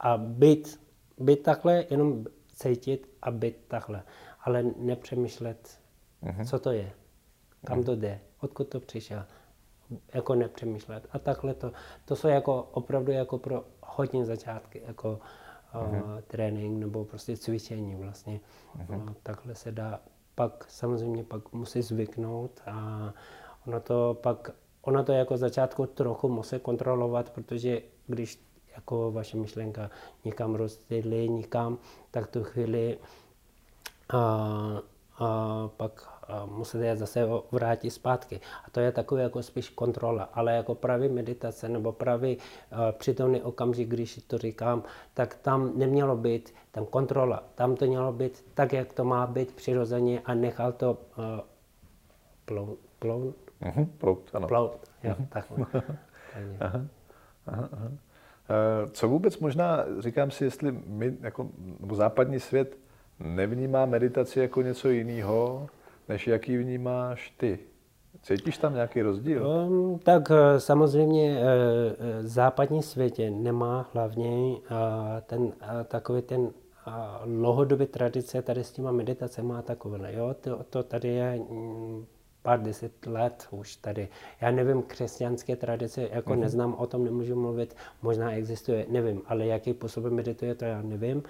a 0.00 0.16
být, 0.16 0.80
být 1.18 1.42
takhle, 1.42 1.84
jenom 1.90 2.24
cítit 2.48 3.10
a 3.22 3.30
být 3.30 3.56
takhle, 3.68 4.02
ale 4.44 4.62
nepřemýšlet, 4.76 5.78
uh-huh. 6.22 6.48
co 6.48 6.58
to 6.58 6.72
je, 6.72 6.92
kam 7.66 7.80
uh-huh. 7.80 7.84
to 7.84 7.96
jde, 7.96 8.20
odkud 8.40 8.68
to 8.68 8.80
přišel, 8.80 9.24
jako 10.14 10.34
nepřemýšlet. 10.34 11.06
A 11.12 11.18
takhle 11.18 11.54
to, 11.54 11.72
to 12.04 12.16
jsou 12.16 12.28
jako 12.28 12.68
opravdu 12.72 13.12
jako 13.12 13.38
pro 13.38 13.64
hodně 13.82 14.24
začátky, 14.24 14.82
jako 14.86 15.20
uh-huh. 15.74 16.02
uh, 16.02 16.20
trénink 16.20 16.78
nebo 16.78 17.04
prostě 17.04 17.36
cvičení 17.36 17.94
vlastně. 17.94 18.40
Uh-huh. 18.78 19.02
Uh, 19.02 19.10
takhle 19.22 19.54
se 19.54 19.72
dá, 19.72 20.00
pak 20.34 20.64
samozřejmě 20.68 21.24
pak 21.24 21.52
musí 21.52 21.82
zvyknout 21.82 22.60
a 22.66 23.12
ono 23.66 23.80
to 23.80 24.18
pak, 24.22 24.50
ono 24.82 25.04
to 25.04 25.12
jako 25.12 25.36
začátku 25.36 25.86
trochu 25.86 26.28
musí 26.28 26.58
kontrolovat, 26.58 27.30
protože 27.30 27.82
když 28.06 28.44
jako 28.74 29.12
vaše 29.12 29.36
myšlenka 29.36 29.90
někam 30.24 30.54
rozstydlí, 30.54 31.28
někam, 31.28 31.78
tak 32.10 32.26
tu 32.26 32.44
chvíli 32.44 32.98
a, 34.08 34.18
a 35.18 35.68
pak 35.76 36.11
musíte 36.46 36.86
je 36.86 36.96
zase 36.96 37.28
vrátit 37.52 37.90
zpátky. 37.90 38.40
A 38.64 38.70
to 38.70 38.80
je 38.80 38.92
takové 38.92 39.22
jako 39.22 39.42
spíš 39.42 39.68
kontrola, 39.68 40.28
ale 40.32 40.52
jako 40.52 40.74
pravý 40.74 41.08
meditace 41.08 41.68
nebo 41.68 41.92
pravý 41.92 42.36
uh, 42.36 42.78
přítomný 42.92 43.42
okamžik, 43.42 43.88
když 43.88 44.20
to 44.26 44.38
říkám, 44.38 44.82
tak 45.14 45.34
tam 45.34 45.78
nemělo 45.78 46.16
být 46.16 46.54
tam 46.70 46.86
kontrola. 46.86 47.42
Tam 47.54 47.76
to 47.76 47.86
mělo 47.86 48.12
být 48.12 48.44
tak, 48.54 48.72
jak 48.72 48.92
to 48.92 49.04
má 49.04 49.26
být 49.26 49.52
přirozeně 49.52 50.20
a 50.24 50.34
nechal 50.34 50.72
to 50.72 50.90
uh, 50.90 51.24
plout. 52.44 52.78
Plout? 52.98 53.36
Uh-huh, 53.62 53.86
plout, 53.98 54.30
ano. 54.32 54.48
Plout, 54.48 54.90
jo, 55.02 55.10
uh-huh. 55.10 55.26
takhle. 55.28 55.66
aha, 56.60 56.80
aha, 57.46 57.68
aha. 57.72 57.88
Eh, 58.50 58.90
co 58.92 59.08
vůbec 59.08 59.38
možná, 59.38 59.84
říkám 59.98 60.30
si, 60.30 60.44
jestli 60.44 60.72
my, 60.86 61.14
jako, 61.20 61.48
nebo 61.80 61.94
západní 61.94 62.40
svět 62.40 62.78
nevnímá 63.20 63.86
meditaci 63.86 64.40
jako 64.40 64.62
něco 64.62 64.88
jiného, 64.88 65.68
než 66.08 66.26
jaký 66.26 66.56
vnímáš 66.56 67.34
ty? 67.36 67.58
Cítíš 68.22 68.58
tam 68.58 68.74
nějaký 68.74 69.02
rozdíl? 69.02 69.46
Um, 69.46 69.98
tak 69.98 70.30
eh, 70.30 70.60
samozřejmě 70.60 71.40
v 72.22 72.26
západní 72.26 72.82
světě 72.82 73.30
nemá 73.30 73.90
hlavně 73.92 74.56
ten, 75.26 75.52
takový 75.88 76.22
ten 76.22 76.50
dlouhodobý 77.26 77.86
tradice 77.86 78.42
tady 78.42 78.64
s 78.64 78.72
těma 78.72 78.92
meditacemi 78.92 79.52
a 79.56 79.62
takové. 79.62 80.14
Jo? 80.14 80.34
To, 80.40 80.64
to 80.70 80.82
tady 80.82 81.08
je 81.08 81.40
mm, 81.50 82.06
pár 82.42 82.62
deset 82.62 83.06
let 83.06 83.46
už 83.50 83.76
tady. 83.76 84.08
Já 84.40 84.50
nevím, 84.50 84.82
křesťanské 84.82 85.56
tradice, 85.56 86.08
jako 86.12 86.32
mm-hmm. 86.32 86.38
neznám, 86.38 86.74
o 86.74 86.86
tom 86.86 87.04
nemůžu 87.04 87.36
mluvit, 87.36 87.76
možná 88.02 88.32
existuje, 88.32 88.86
nevím, 88.88 89.22
ale 89.26 89.46
jaký 89.46 89.72
způsob 89.72 90.04
medituje, 90.04 90.54
to 90.54 90.64
já 90.64 90.82
nevím. 90.82 91.22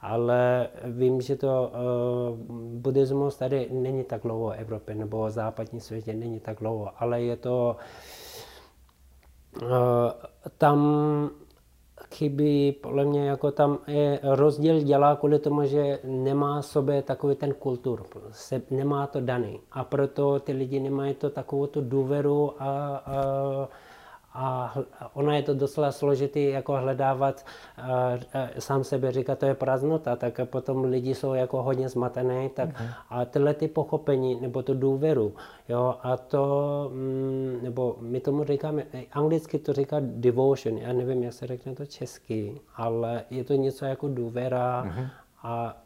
Ale 0.00 0.68
vím, 0.84 1.20
že 1.20 1.36
to 1.36 1.72
uh, 1.72 2.38
buddhismus 2.80 3.36
tady 3.36 3.68
není 3.72 4.04
tak 4.04 4.22
dlouho 4.22 4.48
v 4.48 4.54
Evropě, 4.54 4.94
nebo 4.94 5.24
v 5.24 5.30
západní 5.30 5.80
světě 5.80 6.14
není 6.14 6.40
tak 6.40 6.58
dlouho, 6.58 6.90
ale 6.98 7.22
je 7.22 7.36
to 7.36 7.76
uh, 9.62 9.68
tam 10.58 11.30
chybí, 12.14 12.72
podle 12.72 13.04
mě 13.04 13.28
jako 13.28 13.50
tam 13.50 13.78
je 13.86 14.20
rozdíl 14.22 14.80
dělá 14.80 15.16
kvůli 15.16 15.38
tomu, 15.38 15.64
že 15.64 15.98
nemá 16.04 16.62
sobě 16.62 17.02
takový 17.02 17.34
ten 17.34 17.54
kultur, 17.54 18.06
se, 18.30 18.62
nemá 18.70 19.06
to 19.06 19.20
daný. 19.20 19.60
A 19.72 19.84
proto 19.84 20.40
ty 20.40 20.52
lidi 20.52 20.80
nemají 20.80 21.14
to 21.14 21.30
takovou 21.30 21.66
tu 21.66 21.80
důvěru 21.80 22.62
a, 22.62 22.96
a 22.96 23.68
a 24.38 24.74
ona 25.14 25.36
je 25.36 25.42
to 25.42 25.54
docela 25.54 25.92
složitý 25.92 26.44
jako 26.44 26.76
hledávat, 26.76 27.46
sám 28.58 28.84
sebe 28.84 29.12
říká, 29.12 29.36
to 29.36 29.46
je 29.46 29.54
prázdnota, 29.54 30.16
tak 30.16 30.40
potom 30.44 30.84
lidi 30.84 31.14
jsou 31.14 31.34
jako 31.34 31.62
hodně 31.62 31.88
zmatené, 31.88 32.48
tak 32.48 32.68
uh-huh. 32.70 32.94
a 33.10 33.24
tyhle 33.24 33.54
ty 33.54 33.68
pochopení, 33.68 34.40
nebo 34.40 34.62
tu 34.62 34.74
důvěru, 34.74 35.34
jo, 35.68 35.94
a 36.02 36.16
to, 36.16 36.90
mm, 36.94 37.58
nebo 37.62 37.96
my 38.00 38.20
tomu 38.20 38.44
říkáme, 38.44 38.82
anglicky 39.12 39.58
to 39.58 39.72
říká 39.72 39.96
devotion, 40.00 40.78
já 40.78 40.92
nevím, 40.92 41.22
jak 41.22 41.32
se 41.32 41.46
řekne 41.46 41.74
to 41.74 41.86
česky, 41.86 42.60
ale 42.76 43.24
je 43.30 43.44
to 43.44 43.54
něco 43.54 43.84
jako 43.84 44.08
důvěra 44.08 44.84
uh-huh. 44.84 45.08
a 45.42 45.76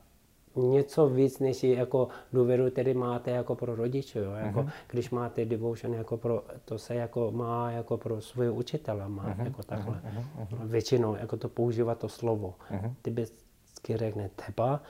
něco 0.57 1.09
víc, 1.09 1.39
než 1.39 1.65
jako 1.65 2.09
důvěru, 2.33 2.71
který 2.71 2.95
máte 2.95 3.31
jako 3.31 3.55
pro 3.55 3.75
rodiče. 3.75 4.19
Jo? 4.19 4.33
Jako, 4.33 4.61
uh-huh. 4.61 4.71
Když 4.91 5.11
máte 5.11 5.45
devotion, 5.45 5.95
jako 5.95 6.17
pro, 6.17 6.45
to 6.65 6.79
se 6.79 6.95
jako 6.95 7.31
má 7.31 7.71
jako 7.71 7.97
pro 7.97 8.21
svoje 8.21 8.51
učitele, 8.51 9.09
má 9.09 9.27
uh-huh. 9.27 9.45
jako 9.45 9.63
takhle. 9.63 9.95
Uh-huh. 9.95 10.67
Většinou 10.67 11.15
jako 11.15 11.37
to 11.37 11.49
používá 11.49 11.95
to 11.95 12.09
slovo. 12.09 12.55
Uh-huh. 12.71 12.93
Typicky 13.03 13.97
řekne 13.97 14.31
teba 14.47 14.81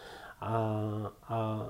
a, 0.41 0.83
a 1.29 1.67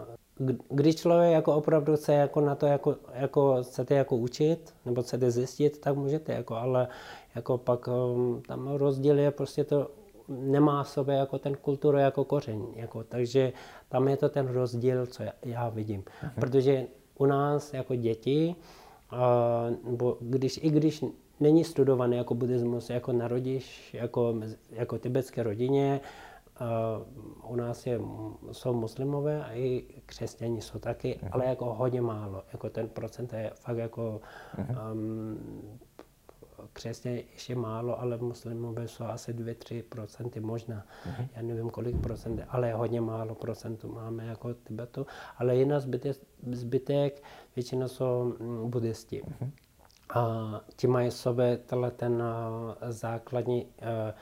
když 0.68 0.96
člověk 0.96 1.32
jako 1.32 1.54
opravdu 1.54 1.96
chce 1.96 2.14
jako 2.14 2.40
na 2.40 2.54
to 2.54 2.66
jako, 2.66 2.96
jako 3.14 3.62
chcete 3.62 3.94
jako 3.94 4.16
učit 4.16 4.74
nebo 4.84 5.02
chcete 5.02 5.30
zjistit, 5.30 5.80
tak 5.80 5.96
můžete 5.96 6.32
jako, 6.32 6.54
ale 6.54 6.88
jako 7.34 7.58
pak 7.58 7.88
um, 7.88 8.42
tam 8.46 8.68
rozdíl 8.68 9.18
je 9.18 9.30
prostě 9.30 9.64
to 9.64 9.90
nemá 10.28 10.82
v 10.82 10.88
sobě 10.88 11.14
jako 11.14 11.38
ten 11.38 11.54
kulturu 11.56 11.98
jako 11.98 12.24
kořen. 12.24 12.66
Jako, 12.74 13.04
takže 13.04 13.52
tam 13.88 14.08
je 14.08 14.16
to 14.16 14.28
ten 14.28 14.46
rozdíl, 14.46 15.06
co 15.06 15.22
já, 15.44 15.68
vidím. 15.68 16.00
Uh-huh. 16.00 16.30
Protože 16.40 16.86
u 17.18 17.26
nás 17.26 17.74
jako 17.74 17.94
děti, 17.94 18.56
nebo 19.84 20.16
když, 20.20 20.60
i 20.62 20.70
když 20.70 21.04
není 21.40 21.64
studovaný 21.64 22.16
jako 22.16 22.34
buddhismus, 22.34 22.90
jako 22.90 23.12
narodíš 23.12 23.94
jako, 23.94 24.34
jako 24.70 24.98
tibetské 24.98 25.42
rodině, 25.42 26.00
u 27.48 27.56
nás 27.56 27.86
je, 27.86 28.00
jsou 28.52 28.72
muslimové 28.72 29.44
a 29.44 29.52
i 29.52 29.84
křesťani 30.06 30.60
jsou 30.60 30.78
taky, 30.78 31.18
uh-huh. 31.22 31.28
ale 31.32 31.46
jako 31.46 31.74
hodně 31.74 32.00
málo. 32.00 32.42
Jako 32.52 32.70
ten 32.70 32.88
procent 32.88 33.32
je 33.32 33.50
fakt 33.54 33.76
jako 33.78 34.20
uh-huh. 34.58 34.92
um, 34.92 35.38
křesťané 36.72 37.16
ještě 37.32 37.54
málo, 37.54 38.00
ale 38.00 38.18
muslimové 38.18 38.88
jsou 38.88 39.04
asi 39.04 39.32
2-3% 39.32 40.40
možná. 40.40 40.86
Uh-huh. 41.06 41.28
Já 41.36 41.42
nevím, 41.42 41.70
kolik 41.70 42.00
procent, 42.00 42.44
ale 42.48 42.72
hodně 42.72 43.00
málo 43.00 43.34
procentů 43.34 43.92
máme 43.92 44.26
jako 44.26 44.54
Tibetu. 44.54 45.06
Ale 45.38 45.56
jiná 45.56 45.80
zbytek, 45.80 46.16
zbytek 46.52 47.22
většinou 47.56 47.88
jsou 47.88 48.34
mm, 48.38 48.70
buddhisti. 48.70 49.22
Uh-huh. 49.22 49.50
A 50.14 50.60
ti 50.76 50.86
mají 50.86 51.10
sobě 51.10 51.56
tenhle 51.56 51.90
ten 51.90 52.22
základní, 52.88 53.66
e, 53.82 54.14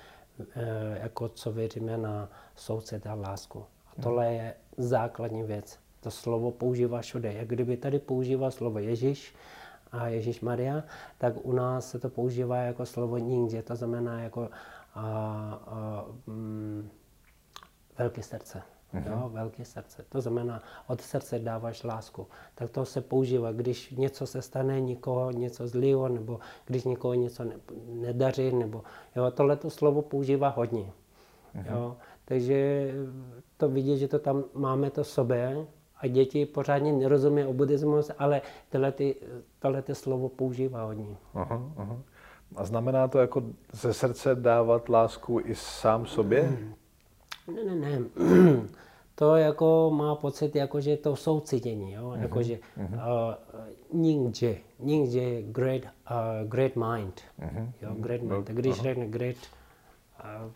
e, 0.54 0.98
jako 1.02 1.28
co 1.28 1.52
věříme 1.52 1.96
na 1.96 2.30
soucit 2.56 3.06
a 3.06 3.14
lásku. 3.14 3.64
A 3.86 4.02
tohle 4.02 4.34
je 4.34 4.54
základní 4.76 5.42
věc. 5.42 5.78
To 6.00 6.10
slovo 6.10 6.50
používá 6.50 7.00
všude. 7.00 7.32
Jak 7.32 7.48
kdyby 7.48 7.76
tady 7.76 7.98
používá 7.98 8.50
slovo 8.50 8.78
Ježíš, 8.78 9.34
a 9.92 10.08
Ježíš 10.08 10.40
Maria, 10.40 10.82
tak 11.18 11.34
u 11.42 11.52
nás 11.52 11.90
se 11.90 11.98
to 11.98 12.08
používá 12.08 12.56
jako 12.56 12.86
slovo 12.86 13.18
ningje, 13.18 13.62
to 13.62 13.76
znamená 13.76 14.20
jako 14.20 14.48
a, 14.94 15.02
a, 15.66 16.06
mm, 16.26 16.90
velké 17.98 18.22
srdce. 18.22 18.62
Mm-hmm. 18.94 19.10
Jo, 19.10 19.28
velké 19.32 19.64
srdce. 19.64 20.04
To 20.08 20.20
znamená, 20.20 20.62
od 20.86 21.00
srdce 21.00 21.38
dáváš 21.38 21.82
lásku. 21.84 22.26
Tak 22.54 22.70
to 22.70 22.84
se 22.84 23.00
používá, 23.00 23.52
když 23.52 23.90
něco 23.90 24.26
se 24.26 24.42
stane, 24.42 24.80
nikoho 24.80 25.30
něco 25.30 25.68
zlýho, 25.68 26.08
nebo 26.08 26.40
když 26.64 26.84
někoho 26.84 27.14
něco 27.14 27.44
ne, 27.44 27.54
nedaří, 27.86 28.52
nebo 28.52 28.82
jo, 29.16 29.30
tohle 29.30 29.56
to 29.56 29.70
slovo 29.70 30.02
používá 30.02 30.48
hodně. 30.48 30.92
Mm-hmm. 31.54 31.72
Jo, 31.72 31.96
takže 32.24 32.90
to 33.56 33.68
vidět, 33.68 33.96
že 33.96 34.08
to 34.08 34.18
tam 34.18 34.44
máme 34.54 34.90
to 34.90 35.04
sobě, 35.04 35.66
a 36.00 36.06
děti 36.06 36.46
pořádně 36.46 36.92
nerozumí 36.92 37.44
o 37.44 37.52
buddhismus, 37.52 38.10
ale 38.18 38.42
tyhle, 38.68 38.92
ty, 38.92 39.16
tyhle 39.58 39.82
ty 39.82 39.94
slovo 39.94 40.28
používá 40.28 40.84
hodně. 40.84 41.16
Aha, 41.34 41.62
aha. 41.76 41.96
A 42.56 42.64
znamená 42.64 43.08
to 43.08 43.18
jako 43.18 43.42
ze 43.72 43.94
srdce 43.94 44.34
dávat 44.34 44.88
lásku 44.88 45.40
i 45.44 45.54
sám 45.54 46.06
sobě? 46.06 46.58
Ne, 47.54 47.64
ne, 47.64 47.74
ne. 47.74 47.98
To 49.14 49.36
jako 49.36 49.90
má 49.94 50.14
pocit, 50.14 50.56
jako, 50.56 50.80
že 50.80 50.96
to 50.96 51.16
soucitění, 51.16 51.92
jo? 51.92 52.10
Uh-huh, 52.10 52.20
jako, 52.20 52.42
že 52.42 52.58
uh-huh. 52.78 53.34
uh, 53.92 54.00
Ningje, 54.00 54.56
Ningje 54.78 55.22
je 55.22 55.42
great, 55.42 55.82
uh, 55.82 56.48
great 56.48 56.76
mind, 56.76 57.20
uh-huh. 57.40 57.72
jo, 57.82 57.94
great 57.98 58.22
mind. 58.22 58.46
Tak 58.46 58.56
když 58.56 58.76
uh-huh. 58.76 58.82
řekne 58.82 59.06
great, 59.06 59.36
uh, 60.24 60.50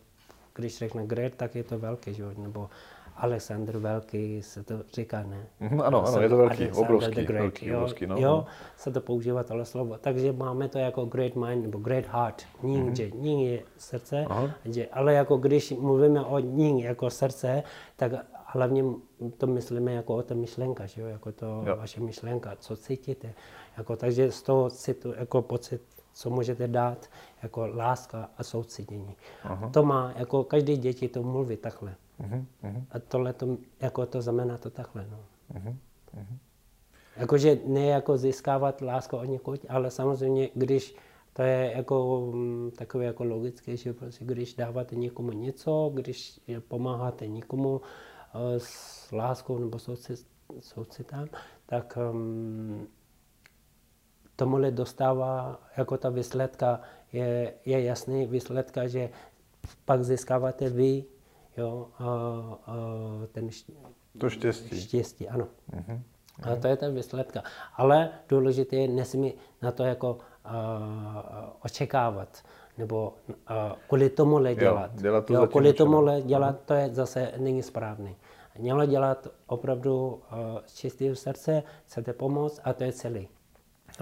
když 0.55 0.79
řekne 0.79 1.07
great, 1.07 1.35
tak 1.35 1.55
je 1.55 1.65
to 1.65 1.79
velký, 1.79 2.15
že? 2.15 2.25
nebo 2.37 2.71
Alexander 3.17 3.79
Velký 3.79 4.43
se 4.43 4.65
to 4.65 4.75
říká, 4.93 5.23
ne? 5.23 5.47
Mm, 5.61 5.81
ano, 5.81 6.07
ano, 6.07 6.21
je 6.21 6.29
to 6.29 6.37
velký, 6.37 6.63
Alexander 6.63 6.85
obrovský, 6.85 7.15
the 7.15 7.25
Great, 7.25 7.43
velký, 7.43 7.67
jo, 7.67 7.77
obrovský, 7.77 8.07
no. 8.07 8.17
jo, 8.19 8.47
se 8.77 8.91
to 8.91 9.01
používá 9.01 9.43
tohle 9.43 9.65
slovo. 9.65 9.99
Takže 9.99 10.33
máme 10.33 10.69
to 10.69 10.79
jako 10.79 11.05
great 11.05 11.35
mind 11.35 11.63
nebo 11.63 11.79
great 11.79 12.07
heart, 12.07 12.43
ning, 12.63 12.89
mm-hmm. 12.89 12.97
že 12.97 13.11
ning 13.11 13.47
je 13.47 13.63
srdce, 13.79 14.25
Aha. 14.29 14.51
že, 14.65 14.87
ale 14.87 15.15
jako 15.15 15.37
když 15.37 15.71
mluvíme 15.71 16.25
o 16.25 16.39
ning 16.39 16.85
jako 16.85 17.11
srdce, 17.11 17.63
tak 17.97 18.13
hlavně 18.47 18.85
to 19.39 19.47
myslíme 19.47 19.93
jako 19.93 20.17
o 20.17 20.23
ta 20.23 20.35
myšlenka, 20.35 20.87
že 20.87 21.01
jo, 21.01 21.07
jako 21.07 21.33
to 21.33 21.63
Jo. 21.67 21.77
vaše 21.77 22.01
myšlenka, 22.01 22.57
co 22.59 22.77
cítíte. 22.77 23.35
Jako, 23.79 23.97
takže 23.97 24.33
z 24.33 24.43
toho 24.43 24.71
citu, 24.71 25.13
jako 25.17 25.43
pocit, 25.43 25.83
co 26.13 26.31
můžete 26.31 26.69
dát, 26.69 27.11
jako 27.43 27.67
láska 27.67 28.31
a 28.39 28.43
soucítění. 28.43 29.17
Aha. 29.43 29.71
To 29.71 29.83
má, 29.83 30.13
jako 30.17 30.45
každý 30.45 30.77
děti 30.77 31.09
to 31.09 31.23
mluví 31.23 31.57
takhle. 31.57 31.95
Mhm, 32.19 32.47
A 32.91 32.99
tohle 32.99 33.33
to, 33.33 33.59
jako 33.81 34.07
to 34.07 34.23
znamená 34.23 34.59
to 34.59 34.71
takhle. 34.71 35.07
No. 35.11 35.19
mhm. 35.55 35.79
Jakože 37.17 37.59
ne 37.67 37.87
jako 37.87 38.17
získávat 38.17 38.81
lásku 38.83 39.17
od 39.17 39.25
někud, 39.25 39.67
ale 39.69 39.91
samozřejmě, 39.91 40.51
když 40.55 40.97
to 41.33 41.43
je 41.43 41.73
jako 41.77 42.27
mm, 42.35 42.71
takové 42.71 43.05
jako 43.05 43.25
logické, 43.25 43.77
že 43.77 43.93
prostě 43.93 44.25
když 44.25 44.55
dáváte 44.55 44.97
někomu 44.97 45.33
něco, 45.33 45.91
když 45.95 46.41
pomáháte 46.69 47.27
někomu 47.27 47.81
eh, 48.35 48.61
s 48.61 49.13
láskou 49.13 49.59
nebo 49.59 49.79
soucit, 49.79 50.27
soucitem, 50.61 51.29
tak 51.67 51.99
um, 52.13 52.87
tomuhle 54.37 54.71
dostává 54.71 55.61
jako 55.77 55.99
ta 55.99 56.09
výsledka, 56.09 56.81
je, 57.13 57.55
je 57.65 57.83
jasný 57.83 58.27
výsledka, 58.27 58.87
že 58.87 59.11
pak 59.85 60.05
získáváte 60.05 60.71
vy 60.71 61.05
jo, 61.57 61.89
a, 61.99 62.05
a 62.67 62.75
ten 63.33 63.49
šť- 63.49 63.73
To 64.19 64.31
štěstí. 64.31 64.81
štěstí, 64.81 65.29
ano. 65.29 65.47
Mhm. 65.73 66.03
A 66.43 66.57
to 66.57 66.69
je 66.69 66.77
ta 66.77 66.89
výsledka. 66.89 67.43
Ale 67.77 68.09
důležité 68.29 68.77
je, 68.77 68.89
nesmí 68.89 69.35
na 69.63 69.73
to 69.73 69.85
jako 69.85 70.13
uh, 70.13 70.21
očekávat, 71.65 72.43
nebo 72.79 73.15
uh, 73.29 73.35
kvůli 73.89 74.11
tomuhle 74.11 74.55
dělat. 74.55 74.91
dělat 75.01 75.27
to 75.27 75.35
jo, 75.35 75.47
kvůli 75.47 75.73
tomuhle 75.73 76.23
dělat, 76.23 76.61
to 76.65 76.75
je 76.75 76.89
zase 76.95 77.33
není 77.39 77.63
správný. 77.63 78.17
Mělo 78.59 78.87
dělat 78.87 79.27
opravdu 79.47 80.07
uh, 80.09 80.19
z 80.67 80.75
čistého 80.75 81.15
srdce, 81.17 81.63
chcete 81.87 82.13
pomoct 82.13 82.61
a 82.65 82.73
to 82.73 82.85
je 82.85 82.93
celý. 82.93 83.29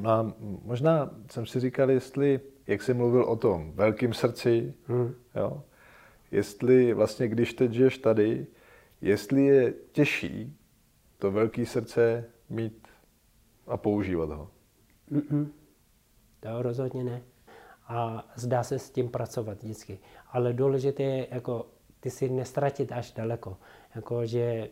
No 0.01 0.11
a 0.11 0.33
možná 0.65 1.11
jsem 1.31 1.47
si 1.47 1.61
říkal, 1.61 1.91
jestli, 1.91 2.41
jak 2.67 2.83
jsi 2.83 2.95
mluvil 2.95 3.25
o 3.25 3.37
tom 3.37 3.73
velkým 3.75 4.13
srdci, 4.15 4.75
Hmm. 4.87 5.15
jo, 5.35 5.63
jestli 6.33 6.95
vlastně, 6.95 7.29
když 7.29 7.55
teď 7.55 7.73
žiješ 7.73 7.99
tady, 7.99 8.47
jestli 9.01 9.45
je 9.45 9.75
těžší 9.93 10.57
to 11.19 11.31
velké 11.31 11.67
srdce 11.67 12.25
mít 12.49 12.89
a 13.67 13.77
používat 13.77 14.31
ho. 14.31 14.51
Mm-mm. 15.13 15.49
To 16.41 16.63
rozhodně 16.63 17.05
ne. 17.05 17.23
A 17.89 18.29
zdá 18.37 18.63
se 18.63 18.79
s 18.79 18.91
tím 18.91 19.09
pracovat 19.09 19.63
vždycky. 19.63 19.99
Ale 20.33 20.53
důležité 20.53 21.03
je, 21.03 21.27
jako, 21.31 21.67
ty 22.01 22.11
si 22.11 22.29
nestratit 22.29 22.93
až 22.93 23.13
daleko. 23.13 23.57
Jako, 23.95 24.27
že 24.27 24.71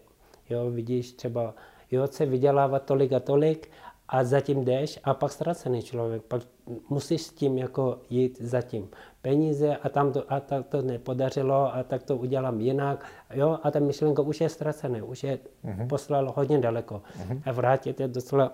jo, 0.50 0.70
vidíš 0.70 1.12
třeba, 1.12 1.54
jo, 1.90 2.06
se 2.06 2.26
vydělává 2.26 2.78
tolik 2.78 3.12
a 3.12 3.20
tolik 3.20 3.70
a 4.12 4.24
zatím 4.24 4.64
jdeš 4.64 5.00
a 5.04 5.14
pak 5.14 5.32
ztracený 5.32 5.82
člověk. 5.82 6.22
Pak 6.22 6.42
musíš 6.88 7.22
s 7.22 7.32
tím 7.32 7.58
jako 7.58 7.98
jít 8.10 8.42
zatím. 8.42 8.88
Peníze 9.22 9.76
a 9.76 9.88
tam 9.88 10.12
to, 10.12 10.32
a 10.32 10.40
tak 10.40 10.66
to 10.66 10.82
nepodařilo 10.82 11.74
a 11.74 11.82
tak 11.82 12.02
to 12.02 12.16
udělám 12.16 12.60
jinak. 12.60 13.06
Jo, 13.34 13.58
a 13.62 13.70
ta 13.70 13.78
myšlenka 13.78 14.22
už 14.22 14.40
je 14.40 14.48
ztracená, 14.48 15.04
už 15.04 15.24
je 15.24 15.38
mm-hmm. 15.64 15.86
poslal 15.86 16.32
hodně 16.36 16.58
daleko. 16.58 17.02
Mm-hmm. 17.18 17.42
A 17.46 17.52
vrátit 17.52 18.00
je 18.00 18.08
docela 18.08 18.52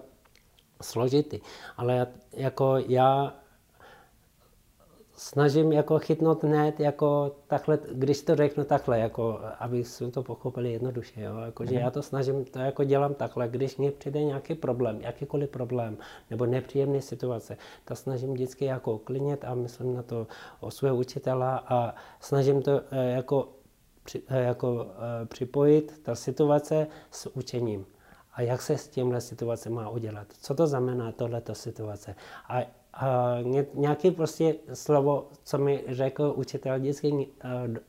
složitý. 0.82 1.40
Ale 1.76 2.06
jako 2.32 2.76
já 2.88 3.34
snažím 5.16 5.72
jako 5.72 5.98
chytnout 5.98 6.44
hned 6.44 6.80
jako 6.80 7.36
takhle, 7.46 7.78
když 7.92 8.22
to 8.22 8.36
řeknu 8.36 8.64
takhle, 8.64 8.98
jako, 8.98 9.40
aby 9.58 9.84
si 9.84 10.10
to 10.10 10.22
pochopili 10.22 10.72
jednoduše, 10.72 11.22
jo? 11.22 11.38
Jako, 11.38 11.66
že 11.66 11.74
já 11.74 11.90
to 11.90 12.02
snažím, 12.02 12.44
to 12.44 12.58
jako 12.58 12.84
dělám 12.84 13.14
takhle, 13.14 13.48
když 13.48 13.76
mě 13.76 13.90
přijde 13.90 14.24
nějaký 14.24 14.54
problém, 14.54 15.00
jakýkoliv 15.00 15.50
problém, 15.50 15.96
nebo 16.30 16.46
nepříjemný 16.46 17.02
situace, 17.02 17.56
to 17.84 17.96
snažím 17.96 18.32
vždycky 18.32 18.64
jako 18.64 18.94
uklidnit 18.94 19.44
a 19.44 19.54
myslím 19.54 19.94
na 19.94 20.02
to 20.02 20.26
o 20.60 20.70
svého 20.70 20.96
učitela 20.96 21.64
a 21.68 21.94
snažím 22.20 22.62
to 22.62 22.80
eh, 22.90 23.10
jako, 23.10 23.48
při, 24.04 24.22
eh, 24.28 24.42
jako 24.42 24.86
eh, 25.22 25.26
připojit 25.26 26.00
ta 26.02 26.14
situace 26.14 26.86
s 27.10 27.36
učením. 27.36 27.86
A 28.36 28.42
jak 28.42 28.62
se 28.62 28.78
s 28.78 28.88
tímhle 28.88 29.20
situace 29.20 29.70
má 29.70 29.88
udělat? 29.88 30.26
Co 30.40 30.54
to 30.54 30.66
znamená 30.66 31.12
tohleto 31.12 31.54
situace? 31.54 32.14
A, 32.48 32.62
a 32.94 33.36
ně- 33.42 33.66
nějaký 33.74 34.10
prostě 34.10 34.54
slovo, 34.74 35.28
co 35.44 35.58
mi 35.58 35.84
řekl 35.88 36.32
učitel, 36.36 36.78
vždycky 36.78 37.12
mě- 37.12 37.26
a, 37.42 37.48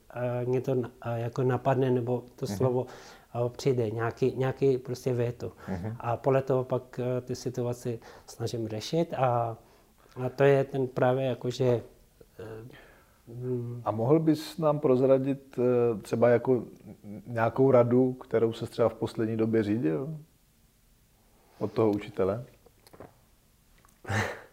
a, 0.09 0.19
mě 0.45 0.61
to 0.61 0.75
a, 1.01 1.09
jako 1.17 1.43
napadne, 1.43 1.91
nebo 1.91 2.23
to 2.35 2.47
slovo 2.47 2.85
a, 3.33 3.49
přijde, 3.49 3.91
nějaký, 3.91 4.33
nějaký 4.35 4.77
prostě 4.77 5.13
větu. 5.13 5.51
A 5.99 6.17
podle 6.17 6.41
toho 6.41 6.63
pak 6.63 6.99
a, 6.99 7.21
ty 7.21 7.35
situaci 7.35 7.99
snažím 8.27 8.67
řešit 8.67 9.13
a, 9.13 9.57
a 10.25 10.29
to 10.29 10.43
je 10.43 10.63
ten 10.63 10.87
právě 10.87 11.25
jakože 11.25 11.81
A 13.85 13.91
mohl 13.91 14.19
bys 14.19 14.57
nám 14.57 14.79
prozradit 14.79 15.59
eh, 15.59 16.01
třeba 16.01 16.29
jako 16.29 16.63
nějakou 17.27 17.71
radu, 17.71 18.13
kterou 18.13 18.53
se 18.53 18.65
třeba 18.65 18.89
v 18.89 18.93
poslední 18.93 19.37
době 19.37 19.63
řídil? 19.63 20.17
Od 21.59 21.71
toho 21.71 21.91
učitele? 21.91 22.45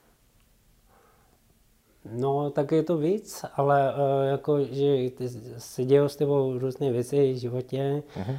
No, 2.12 2.50
tak 2.50 2.72
je 2.72 2.82
to 2.82 2.96
víc, 2.96 3.44
ale 3.56 3.94
uh, 3.94 3.98
jako, 4.30 4.64
že 4.64 5.10
se 5.58 5.84
dějou 5.84 6.08
s 6.08 6.16
tebou 6.16 6.58
různé 6.58 6.92
věci 6.92 7.32
v 7.32 7.36
životě. 7.36 8.02
Uh-huh. 8.16 8.38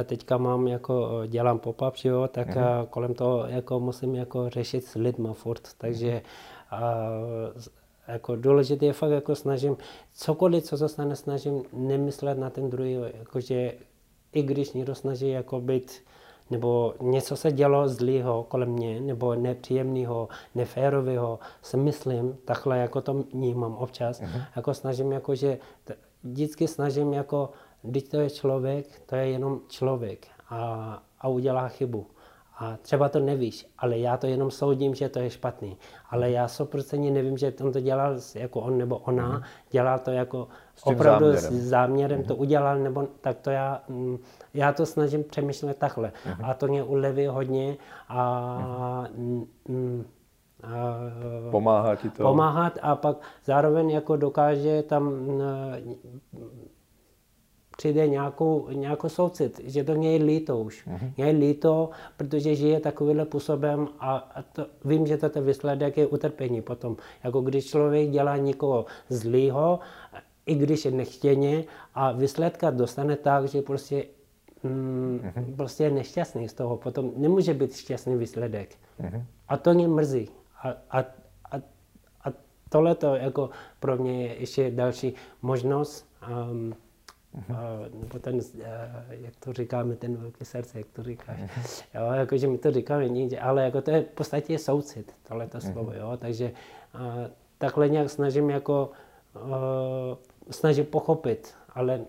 A 0.00 0.04
teďka 0.04 0.38
mám 0.38 0.68
jako, 0.68 1.20
eh, 1.24 1.28
dělám 1.28 1.58
pop-up, 1.58 1.94
jo, 2.04 2.28
tak 2.32 2.48
uh-huh. 2.48 2.86
kolem 2.86 3.14
toho 3.14 3.46
jako 3.46 3.80
musím 3.80 4.14
jako 4.14 4.50
řešit 4.50 4.84
s 4.84 4.94
lidma 4.94 5.32
furt, 5.32 5.68
takže 5.78 6.22
uh, 6.72 7.62
jako 8.08 8.36
důležité 8.36 8.86
je 8.86 8.92
fakt 8.92 9.10
jako 9.10 9.34
snažím, 9.34 9.76
cokoliv, 10.14 10.64
co 10.64 10.76
se 10.76 10.88
stane, 10.88 11.16
snažím 11.16 11.62
nemyslet 11.72 12.38
na 12.38 12.50
ten 12.50 12.70
druhý, 12.70 12.96
jakože 13.18 13.74
i 14.32 14.42
když 14.42 14.72
někdo 14.72 14.94
snaží 14.94 15.28
jako 15.28 15.60
být 15.60 16.02
nebo 16.50 16.94
něco 17.00 17.36
se 17.36 17.52
dělo 17.52 17.88
zlýho 17.88 18.44
kolem 18.48 18.68
mě, 18.68 19.00
nebo 19.00 19.34
nepříjemného, 19.34 20.28
neférového, 20.54 21.38
si 21.62 21.76
myslím, 21.76 22.36
takhle 22.44 22.78
jako 22.78 23.00
to 23.00 23.14
vnímám 23.14 23.74
občas, 23.74 24.20
uh-huh. 24.20 24.42
jako 24.56 24.74
snažím, 24.74 25.12
jako 25.12 25.34
že 25.34 25.58
t- 25.84 25.96
vždycky 26.22 26.68
snažím 26.68 27.12
jako, 27.12 27.50
když 27.82 28.02
to 28.02 28.16
je 28.16 28.30
člověk, 28.30 28.86
to 29.06 29.16
je 29.16 29.28
jenom 29.28 29.60
člověk 29.68 30.26
a, 30.48 31.02
a 31.20 31.28
udělá 31.28 31.68
chybu. 31.68 32.06
A 32.58 32.76
třeba 32.82 33.08
to 33.08 33.18
nevíš, 33.20 33.66
ale 33.78 33.98
já 33.98 34.16
to 34.16 34.26
jenom 34.26 34.50
soudím, 34.50 34.94
že 34.94 35.08
to 35.08 35.18
je 35.18 35.30
špatný. 35.30 35.76
Ale 36.10 36.30
já 36.30 36.46
100% 36.46 37.12
nevím, 37.12 37.38
že 37.38 37.52
on 37.64 37.72
to 37.72 37.80
dělal 37.80 38.14
s- 38.20 38.34
jako 38.36 38.60
on 38.60 38.78
nebo 38.78 38.98
ona, 38.98 39.42
dělal 39.70 39.98
to 39.98 40.10
jako 40.10 40.48
tím 40.84 40.94
opravdu 40.94 41.26
záměrem. 41.26 41.52
s 41.60 41.68
záměrem 41.68 42.22
to 42.24 42.36
udělal, 42.36 42.78
nebo 42.78 43.08
tak 43.20 43.38
to 43.40 43.50
já, 43.50 43.82
mm, 43.88 44.18
já 44.54 44.72
to 44.72 44.86
snažím 44.86 45.24
přemýšlet 45.24 45.76
takhle. 45.78 46.12
A 46.42 46.54
to 46.54 46.66
mě 46.66 46.82
uleví 46.82 47.26
hodně 47.26 47.76
a, 48.08 49.04
mm, 49.16 49.46
mm, 49.68 50.04
a 50.62 50.96
Pomáhá 51.50 51.96
ti 51.96 52.10
to? 52.10 52.22
pomáhat 52.22 52.78
a 52.82 52.96
pak 52.96 53.16
zároveň 53.44 53.90
jako 53.90 54.16
dokáže 54.16 54.82
tam 54.82 55.04
mm, 55.04 55.94
přijde 57.76 58.08
nějakou, 58.08 58.68
nějakou 58.72 59.08
soucit, 59.08 59.60
že 59.64 59.84
to 59.84 59.94
mě 59.94 60.12
je 60.12 60.24
líto 60.24 60.58
už. 60.58 60.86
Mhm. 60.86 61.12
Mě 61.16 61.26
je 61.26 61.32
líto, 61.32 61.90
protože 62.16 62.54
žije 62.54 62.80
takovýmhle 62.80 63.24
způsobem 63.24 63.88
a, 64.00 64.16
a 64.16 64.42
to, 64.42 64.66
vím, 64.84 65.06
že 65.06 65.16
to 65.16 65.28
ten 65.28 65.44
výsledek 65.46 65.96
je 65.96 66.06
utrpení 66.06 66.62
potom. 66.62 66.96
Jako 67.24 67.40
když 67.40 67.66
člověk 67.70 68.10
dělá 68.10 68.36
někoho 68.36 68.86
zlýho, 69.08 69.78
i 70.46 70.54
když 70.54 70.84
je 70.84 70.90
nechtěně 70.90 71.64
a 71.94 72.12
výsledka 72.12 72.70
dostane 72.70 73.16
tak, 73.16 73.48
že 73.48 73.62
prostě 73.62 74.04
mm, 74.62 75.20
Mhm. 75.36 75.54
prostě 75.56 75.84
je 75.84 75.90
nešťastný 75.90 76.48
z 76.48 76.52
toho. 76.54 76.76
Potom 76.76 77.12
nemůže 77.16 77.54
být 77.54 77.76
šťastný 77.76 78.16
výsledek. 78.16 78.74
Mhm. 78.98 79.24
A 79.48 79.56
to 79.56 79.74
mě 79.74 79.88
mrzí. 79.88 80.28
A, 80.62 80.68
a, 80.90 80.98
a, 81.50 81.56
a 82.24 82.32
tohle 82.68 82.94
to 82.94 83.14
jako 83.14 83.50
pro 83.80 83.96
mě 83.96 84.22
je 84.26 84.34
ještě 84.40 84.70
další 84.70 85.14
možnost, 85.42 86.06
um, 86.50 86.74
nebo 87.94 88.18
ten, 88.18 88.34
uh, 88.34 88.42
jak 89.10 89.36
to 89.36 89.52
říkáme, 89.52 89.96
ten 89.96 90.16
velký 90.16 90.44
srdce, 90.44 90.78
jak 90.78 90.86
to 90.92 91.02
říkáš. 91.02 91.40
Jo, 91.94 92.12
jakože 92.12 92.48
my 92.48 92.58
to 92.58 92.70
říkáme 92.70 93.08
někde, 93.08 93.38
ale 93.38 93.64
jako 93.64 93.82
to 93.82 93.90
je 93.90 94.02
v 94.02 94.06
podstatě 94.06 94.58
soucit, 94.58 95.12
tohle 95.28 95.46
to 95.46 95.60
slovo, 95.60 95.92
jo, 95.92 96.16
takže 96.16 96.52
uh, 96.94 97.00
takhle 97.58 97.88
nějak 97.88 98.10
snažím 98.10 98.50
jako 98.50 98.90
uh, 99.34 100.16
snažím 100.50 100.84
pochopit, 100.84 101.54
ale 101.68 102.04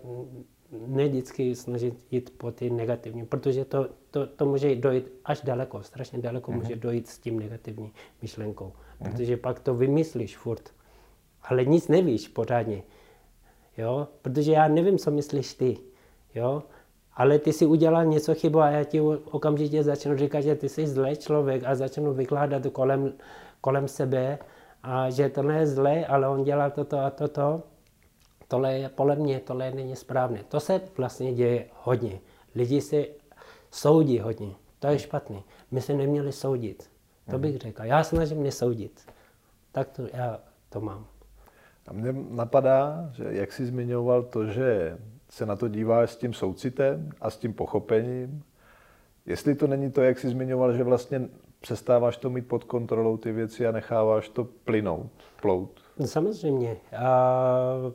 ne 0.86 1.08
vždycky 1.08 1.54
snažit 1.54 1.94
jít 2.10 2.30
po 2.38 2.50
ty 2.52 2.70
negativní, 2.70 3.26
protože 3.26 3.64
to, 3.64 3.88
to, 4.10 4.26
to 4.26 4.46
může 4.46 4.76
dojít 4.76 5.12
až 5.24 5.40
daleko, 5.40 5.82
strašně 5.82 6.18
daleko 6.18 6.52
může 6.52 6.76
dojít 6.76 7.08
s 7.08 7.18
tím 7.18 7.38
negativní 7.40 7.92
myšlenkou, 8.22 8.72
protože 8.98 9.36
pak 9.36 9.60
to 9.60 9.74
vymyslíš 9.74 10.36
furt, 10.36 10.70
ale 11.42 11.64
nic 11.64 11.88
nevíš 11.88 12.28
pořádně, 12.28 12.82
jo, 13.78 14.08
protože 14.22 14.52
já 14.52 14.68
nevím, 14.68 14.98
co 14.98 15.10
myslíš 15.10 15.54
ty, 15.54 15.78
jo, 16.34 16.62
ale 17.14 17.38
ty 17.38 17.52
si 17.52 17.66
udělal 17.66 18.04
něco 18.04 18.34
chybu 18.34 18.60
a 18.60 18.70
já 18.70 18.84
ti 18.84 19.00
okamžitě 19.00 19.82
začnu 19.82 20.16
říkat, 20.16 20.40
že 20.40 20.54
ty 20.54 20.68
jsi 20.68 20.86
zlý 20.86 21.16
člověk 21.16 21.62
a 21.64 21.74
začnu 21.74 22.14
vykládat 22.14 22.66
kolem, 22.72 23.12
kolem 23.60 23.88
sebe, 23.88 24.38
a 24.82 25.10
že 25.10 25.28
to 25.28 25.50
je 25.50 25.66
zlé, 25.66 26.06
ale 26.06 26.28
on 26.28 26.44
dělal 26.44 26.70
toto 26.70 26.98
a 26.98 27.10
toto 27.10 27.62
tohle 28.48 28.78
je 28.78 28.88
podle 28.88 29.16
mě, 29.16 29.40
tohle 29.40 29.70
není 29.70 29.96
správné. 29.96 30.44
To 30.48 30.60
se 30.60 30.80
vlastně 30.96 31.34
děje 31.34 31.66
hodně. 31.82 32.20
Lidi 32.54 32.80
si 32.80 33.14
soudí 33.70 34.18
hodně. 34.18 34.54
To 34.78 34.86
je 34.86 34.98
špatný. 34.98 35.44
My 35.70 35.80
se 35.80 35.94
neměli 35.94 36.32
soudit. 36.32 36.90
To 37.30 37.38
bych 37.38 37.56
řekl. 37.56 37.82
Já 37.82 38.04
snažím 38.04 38.42
nesoudit. 38.42 39.06
Tak 39.72 39.88
to 39.88 40.02
já 40.12 40.40
to 40.68 40.80
mám. 40.80 41.06
A 41.88 41.92
mě 41.92 42.14
napadá, 42.30 43.10
že 43.12 43.24
jak 43.30 43.52
jsi 43.52 43.66
zmiňoval 43.66 44.22
to, 44.22 44.46
že 44.46 44.98
se 45.30 45.46
na 45.46 45.56
to 45.56 45.68
díváš 45.68 46.10
s 46.10 46.16
tím 46.16 46.32
soucitem 46.32 47.10
a 47.20 47.30
s 47.30 47.36
tím 47.36 47.52
pochopením, 47.52 48.42
jestli 49.26 49.54
to 49.54 49.66
není 49.66 49.90
to, 49.90 50.02
jak 50.02 50.18
jsi 50.18 50.28
zmiňoval, 50.28 50.76
že 50.76 50.84
vlastně 50.84 51.28
přestáváš 51.60 52.16
to 52.16 52.30
mít 52.30 52.48
pod 52.48 52.64
kontrolou 52.64 53.16
ty 53.16 53.32
věci 53.32 53.66
a 53.66 53.72
necháváš 53.72 54.28
to 54.28 54.44
plynout, 54.44 55.10
plout. 55.42 55.80
Samozřejmě. 56.04 56.76
A 56.96 57.36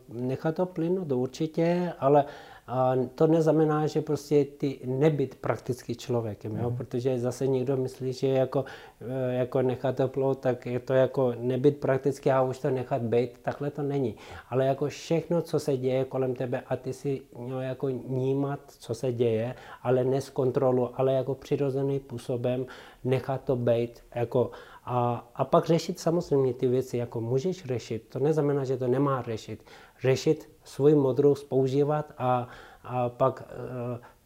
nechat 0.09 0.55
to 0.55 0.65
plynout 0.65 1.11
určitě, 1.11 1.93
ale 1.99 2.25
a 2.71 2.95
to 3.15 3.27
neznamená, 3.27 3.87
že 3.87 4.01
prostě 4.01 4.45
ty 4.45 4.79
nebyt 4.85 5.35
prakticky 5.35 5.95
člověkem, 5.95 6.57
jo? 6.57 6.69
Mm. 6.69 6.77
protože 6.77 7.19
zase 7.19 7.47
někdo 7.47 7.77
myslí, 7.77 8.13
že 8.13 8.27
jako, 8.27 8.65
e, 9.01 9.33
jako 9.33 9.61
nechat 9.61 9.95
to 9.95 10.07
plout, 10.07 10.39
tak 10.39 10.65
je 10.65 10.79
to 10.79 10.93
jako 10.93 11.33
nebyt 11.39 11.77
prakticky 11.77 12.31
a 12.31 12.41
už 12.41 12.59
to 12.59 12.69
nechat 12.69 13.01
být, 13.01 13.39
takhle 13.41 13.71
to 13.71 13.81
není. 13.81 14.15
Ale 14.49 14.65
jako 14.65 14.87
všechno, 14.87 15.41
co 15.41 15.59
se 15.59 15.77
děje 15.77 16.05
kolem 16.05 16.35
tebe 16.35 16.63
a 16.67 16.75
ty 16.75 16.93
si 16.93 17.21
měl 17.37 17.59
jako 17.59 17.89
nímat, 17.89 18.59
co 18.79 18.93
se 18.95 19.13
děje, 19.13 19.55
ale 19.83 20.03
ne 20.03 20.21
z 20.21 20.29
kontrolu, 20.29 20.89
ale 20.93 21.13
jako 21.13 21.35
přirozeným 21.35 21.99
způsobem 21.99 22.65
nechat 23.03 23.43
to 23.43 23.55
být, 23.55 23.99
jako 24.15 24.51
a, 24.83 25.27
a 25.35 25.45
pak 25.45 25.65
řešit 25.65 25.99
samozřejmě 25.99 26.53
ty 26.53 26.67
věci, 26.67 26.97
jako 26.97 27.21
můžeš 27.21 27.65
řešit, 27.65 28.07
to 28.09 28.19
neznamená, 28.19 28.63
že 28.63 28.77
to 28.77 28.87
nemá 28.87 29.21
řešit. 29.21 29.65
Řešit 30.01 30.49
svůj 30.63 30.95
modrost, 30.95 31.49
používat 31.49 32.13
a, 32.17 32.47
a 32.83 33.09
pak 33.09 33.43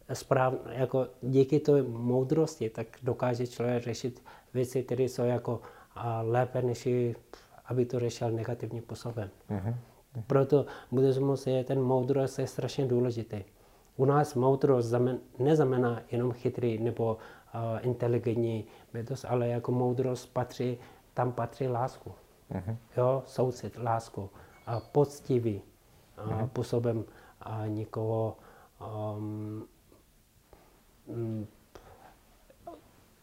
e, 0.10 0.16
správ, 0.16 0.54
jako 0.70 1.08
díky 1.22 1.60
té 1.60 1.84
moudrosti, 1.84 2.70
tak 2.70 2.88
dokáže 3.04 3.48
člověk 3.48 3.84
řešit 3.84 4.24
věci, 4.54 4.84
které 4.84 5.04
jsou 5.04 5.24
jako 5.24 5.62
a 5.96 6.22
lépe, 6.22 6.62
než 6.62 6.88
aby 7.66 7.86
to 7.86 8.00
řešil 8.00 8.32
negativním 8.32 8.82
způsobem. 8.82 9.30
Uh-huh. 9.50 9.76
Proto 10.28 10.66
buddhismus 10.92 11.48
je 11.48 11.64
ten 11.64 11.82
moudrost 11.82 12.40
je 12.40 12.48
strašně 12.48 12.86
důležitý. 12.86 13.44
U 13.98 14.06
nás 14.06 14.36
moudrost 14.36 14.94
neznamená 15.40 16.02
jenom 16.12 16.32
chytrý 16.32 16.80
nebo 16.80 17.18
inteligentní 17.82 18.66
bytost, 18.94 19.26
ale 19.26 19.48
jako 19.48 19.72
moudrost 19.72 20.34
patří, 20.34 20.78
tam 21.14 21.32
patří 21.32 21.68
lásku. 21.68 22.12
Uh-huh. 22.52 22.78
Jo, 22.98 23.24
soucit, 23.26 23.78
lásku. 23.78 24.30
A 24.66 24.80
poctivý 24.80 25.62
uh-huh. 26.18 26.48
působem 26.48 27.06
a 27.42 27.66
nikoho 27.66 28.38
um, 29.18 29.68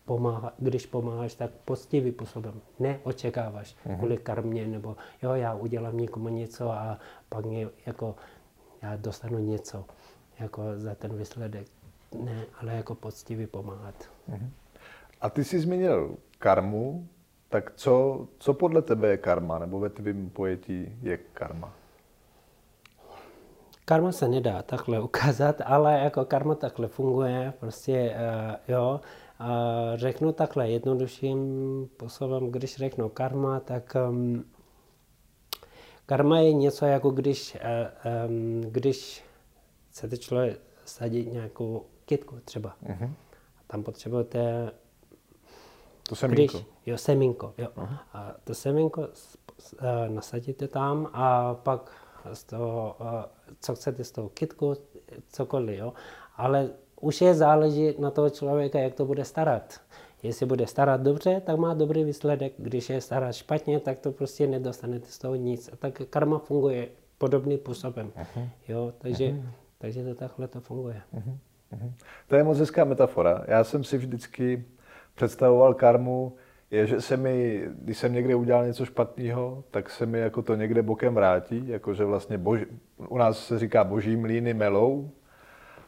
pomáha, 0.05 0.53
když 0.59 0.87
pomáháš, 0.87 1.35
tak 1.35 1.51
poctivý 1.65 2.13
působem. 2.13 2.61
Neočekáváš 2.79 3.77
uh-huh. 3.87 3.97
kvůli 3.97 4.17
karmě, 4.17 4.67
nebo 4.67 4.97
jo, 5.23 5.35
já 5.35 5.55
udělám 5.55 5.97
někomu 5.97 6.29
něco 6.29 6.71
a 6.71 6.99
pak 7.29 7.45
mě, 7.45 7.69
jako, 7.87 8.15
já 8.83 8.97
dostanu 8.97 9.39
něco 9.39 9.85
jako 10.39 10.63
za 10.77 10.95
ten 10.95 11.17
výsledek. 11.17 11.82
Ne, 12.15 12.45
ale 12.61 12.75
jako 12.75 12.95
poctivý 12.95 13.47
pomáhat. 13.47 13.95
Uh-huh. 14.29 14.51
A 15.21 15.31
ty 15.31 15.45
jsi 15.45 15.61
zmínil 15.61 16.17
karmu, 16.39 17.09
tak 17.49 17.73
co, 17.77 18.27
co 18.39 18.55
podle 18.55 18.83
tebe 18.83 19.09
je 19.09 19.17
karma, 19.17 19.59
nebo 19.59 19.81
ve 19.81 19.91
tvém 19.91 20.31
pojetí 20.31 20.99
je 21.03 21.17
karma? 21.17 21.75
Karma 23.85 24.13
se 24.13 24.29
nedá 24.29 24.63
takhle 24.63 25.01
ukázat, 25.01 25.61
ale 25.65 25.99
jako 25.99 26.25
karma 26.25 26.55
takhle 26.55 26.89
funguje, 26.89 27.53
prostě 27.61 28.17
uh, 28.17 28.75
jo. 28.75 29.01
Uh, 29.41 29.47
řeknu 29.95 30.33
takhle 30.33 30.71
jednodušším 30.71 31.39
způsobem, 31.95 32.51
když 32.51 32.77
řeknu 32.77 33.09
karma, 33.09 33.61
tak 33.61 33.97
um, 34.09 34.45
karma 36.07 36.39
je 36.39 36.53
něco 36.53 36.87
jako 36.87 37.11
když, 37.11 37.55
uh, 37.55 38.31
um, 38.31 38.61
když 38.61 39.25
chcete 39.91 40.17
člověk 40.17 40.61
sadit 40.85 41.33
nějakou 41.33 41.87
kytku 42.05 42.37
třeba. 42.45 42.77
Uh-huh. 42.87 43.11
Tam 43.67 43.83
potřebujete 43.83 44.71
to 46.09 46.17
semínko. 46.17 46.59
Když, 46.59 46.67
jo, 46.87 46.99
semínko, 46.99 47.55
jo. 47.59 47.69
Uh-huh. 47.77 47.99
A 48.13 48.35
to 48.45 48.55
semínko 48.55 49.09
nasadíte 50.09 50.69
tam 50.69 51.09
a 51.13 51.55
pak 51.55 51.91
z 52.33 52.45
toho, 52.45 52.97
co 53.61 53.75
chcete 53.75 54.05
z 54.05 54.11
toho 54.11 54.29
kytku, 54.29 54.75
cokoliv, 55.29 55.79
jo. 55.79 55.93
Ale 56.37 56.71
už 57.01 57.21
je 57.21 57.35
záleží 57.35 57.95
na 57.99 58.11
toho 58.11 58.31
člověka, 58.31 58.79
jak 58.79 58.95
to 58.95 59.05
bude 59.05 59.25
starat. 59.25 59.81
Jestli 60.23 60.47
bude 60.47 60.67
starat 60.67 61.01
dobře, 61.01 61.43
tak 61.47 61.59
má 61.59 61.75
dobrý 61.75 62.05
výsledek. 62.05 62.53
Když 62.59 62.91
je 62.91 63.01
starat 63.01 63.33
špatně, 63.33 63.81
tak 63.81 63.99
to 63.99 64.13
prostě 64.13 64.47
nedostanete 64.47 65.07
z 65.07 65.19
toho 65.19 65.35
nic. 65.35 65.71
A 65.73 65.77
tak 65.77 66.03
karma 66.11 66.39
funguje 66.39 66.89
podobným 67.19 67.59
způsobem. 67.59 68.13
Uh-huh. 68.17 68.49
Jo, 68.69 68.93
takže, 68.99 69.25
uh-huh. 69.25 69.49
takže 69.79 70.05
to 70.05 70.15
takhle 70.15 70.49
to 70.49 70.61
funguje. 70.61 71.03
Uh-huh. 71.15 71.39
Uh-huh. 71.73 71.93
To 72.29 72.37
je 72.37 72.45
moc 72.45 72.59
hezká 72.59 72.85
metafora. 72.85 73.45
Já 73.49 73.65
jsem 73.65 73.85
si 73.85 73.99
vždycky 73.99 74.65
představoval 75.15 75.75
karmu, 75.75 76.37
je, 76.71 76.87
že 76.87 77.01
se 77.01 77.17
mi, 77.17 77.65
když 77.79 77.99
jsem 77.99 78.13
někde 78.13 78.35
udělal 78.35 78.67
něco 78.67 78.85
špatného, 78.85 79.65
tak 79.71 79.91
se 79.91 80.07
mi 80.07 80.19
jako 80.19 80.43
to 80.43 80.55
někde 80.55 80.83
bokem 80.83 81.15
vrátí, 81.15 81.69
jakože 81.69 82.05
vlastně 82.05 82.39
bož, 82.39 82.61
u 83.09 83.19
nás 83.19 83.47
se 83.47 83.59
říká 83.59 83.85
boží 83.85 84.17
mlíny 84.17 84.55
melou, 84.55 85.11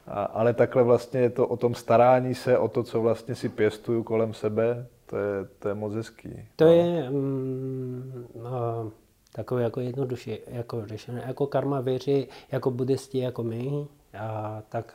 a, 0.07 0.25
ale 0.25 0.55
takhle 0.55 0.83
vlastně 0.83 1.20
je 1.20 1.31
to 1.31 1.47
o 1.47 1.57
tom 1.57 1.75
starání 1.75 2.35
se, 2.35 2.59
o 2.59 2.68
to, 2.68 2.83
co 2.83 3.01
vlastně 3.01 3.35
si 3.35 3.49
pěstuju 3.49 4.03
kolem 4.03 4.35
sebe, 4.35 4.87
to 5.07 5.16
je, 5.16 5.44
to 5.59 5.68
je 5.68 5.75
moc 5.75 5.94
hezký. 5.94 6.49
To 6.57 6.64
no. 6.64 6.73
je 6.73 7.11
mm, 7.11 8.27
no, 8.42 8.92
takové 9.33 9.62
jako 9.62 9.81
jednoduše 9.81 10.38
jako 10.47 10.87
řešené. 10.87 11.25
Jako 11.27 11.47
karma 11.47 11.81
věří, 11.81 12.29
jako 12.53 12.70
buddhisti, 12.70 13.18
jako 13.18 13.42
my, 13.42 13.87
tak 14.68 14.94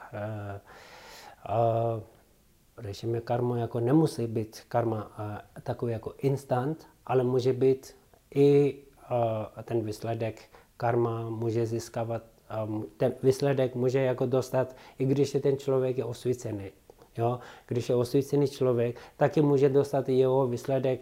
a, 1.43 1.59
eh, 1.97 2.01
řešíme 2.81 3.21
karmu, 3.21 3.55
jako 3.55 3.79
nemusí 3.79 4.27
být 4.27 4.61
karma 4.67 5.11
uh, 5.19 5.61
takový 5.63 5.91
jako 5.91 6.13
instant, 6.17 6.87
ale 7.05 7.23
může 7.23 7.53
být 7.53 7.95
i 8.35 8.77
uh, 9.11 9.63
ten 9.63 9.81
výsledek 9.81 10.41
karma 10.77 11.29
může 11.29 11.65
získávat, 11.65 12.23
ten 12.97 13.13
výsledek 13.23 13.75
může 13.75 13.99
jako 13.99 14.25
dostat, 14.25 14.75
i 14.99 15.05
když 15.05 15.33
je 15.33 15.39
ten 15.41 15.57
člověk 15.57 15.97
je 15.97 16.05
osvícený. 16.05 16.71
Jo? 17.17 17.39
Když 17.67 17.89
je 17.89 17.95
osvícený 17.95 18.47
člověk, 18.47 18.95
taky 19.17 19.41
může 19.41 19.69
dostat 19.69 20.09
jeho 20.09 20.47
výsledek, 20.47 20.99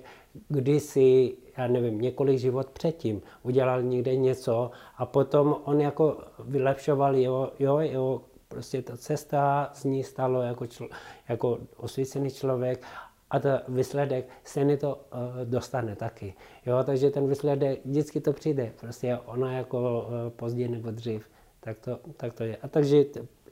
když 0.47 0.83
si, 0.83 1.37
já 1.57 1.67
nevím, 1.67 2.01
několik 2.01 2.39
život 2.39 2.69
předtím 2.69 3.21
udělal 3.43 3.81
někde 3.81 4.15
něco 4.15 4.71
a 4.97 5.05
potom 5.05 5.55
on 5.63 5.81
jako 5.81 6.17
vylepšoval 6.39 7.15
jeho, 7.15 7.51
jo, 7.59 7.77
jeho 7.77 8.21
Prostě 8.47 8.81
ta 8.81 8.97
cesta 8.97 9.69
z 9.73 9.83
ní 9.83 10.03
stalo 10.03 10.41
jako, 10.41 10.67
člo, 10.67 10.87
jako 11.29 11.59
osvícený 11.75 12.31
člověk 12.31 12.83
a 13.29 13.39
ta 13.39 13.61
výsledek 13.67 14.29
se 14.43 14.77
to 14.77 14.95
uh, 14.95 15.45
dostane 15.45 15.95
taky. 15.95 16.33
Jo, 16.65 16.83
takže 16.83 17.09
ten 17.09 17.29
výsledek 17.29 17.85
vždycky 17.85 18.21
to 18.21 18.33
přijde. 18.33 18.71
Prostě 18.79 19.17
ona 19.25 19.53
jako 19.53 20.07
uh, 20.07 20.29
později 20.29 20.67
nebo 20.67 20.91
dřív. 20.91 21.29
Tak 21.59 21.79
to, 21.79 21.99
tak 22.17 22.33
to 22.33 22.43
je. 22.43 22.57
A 22.57 22.67
takže 22.67 23.05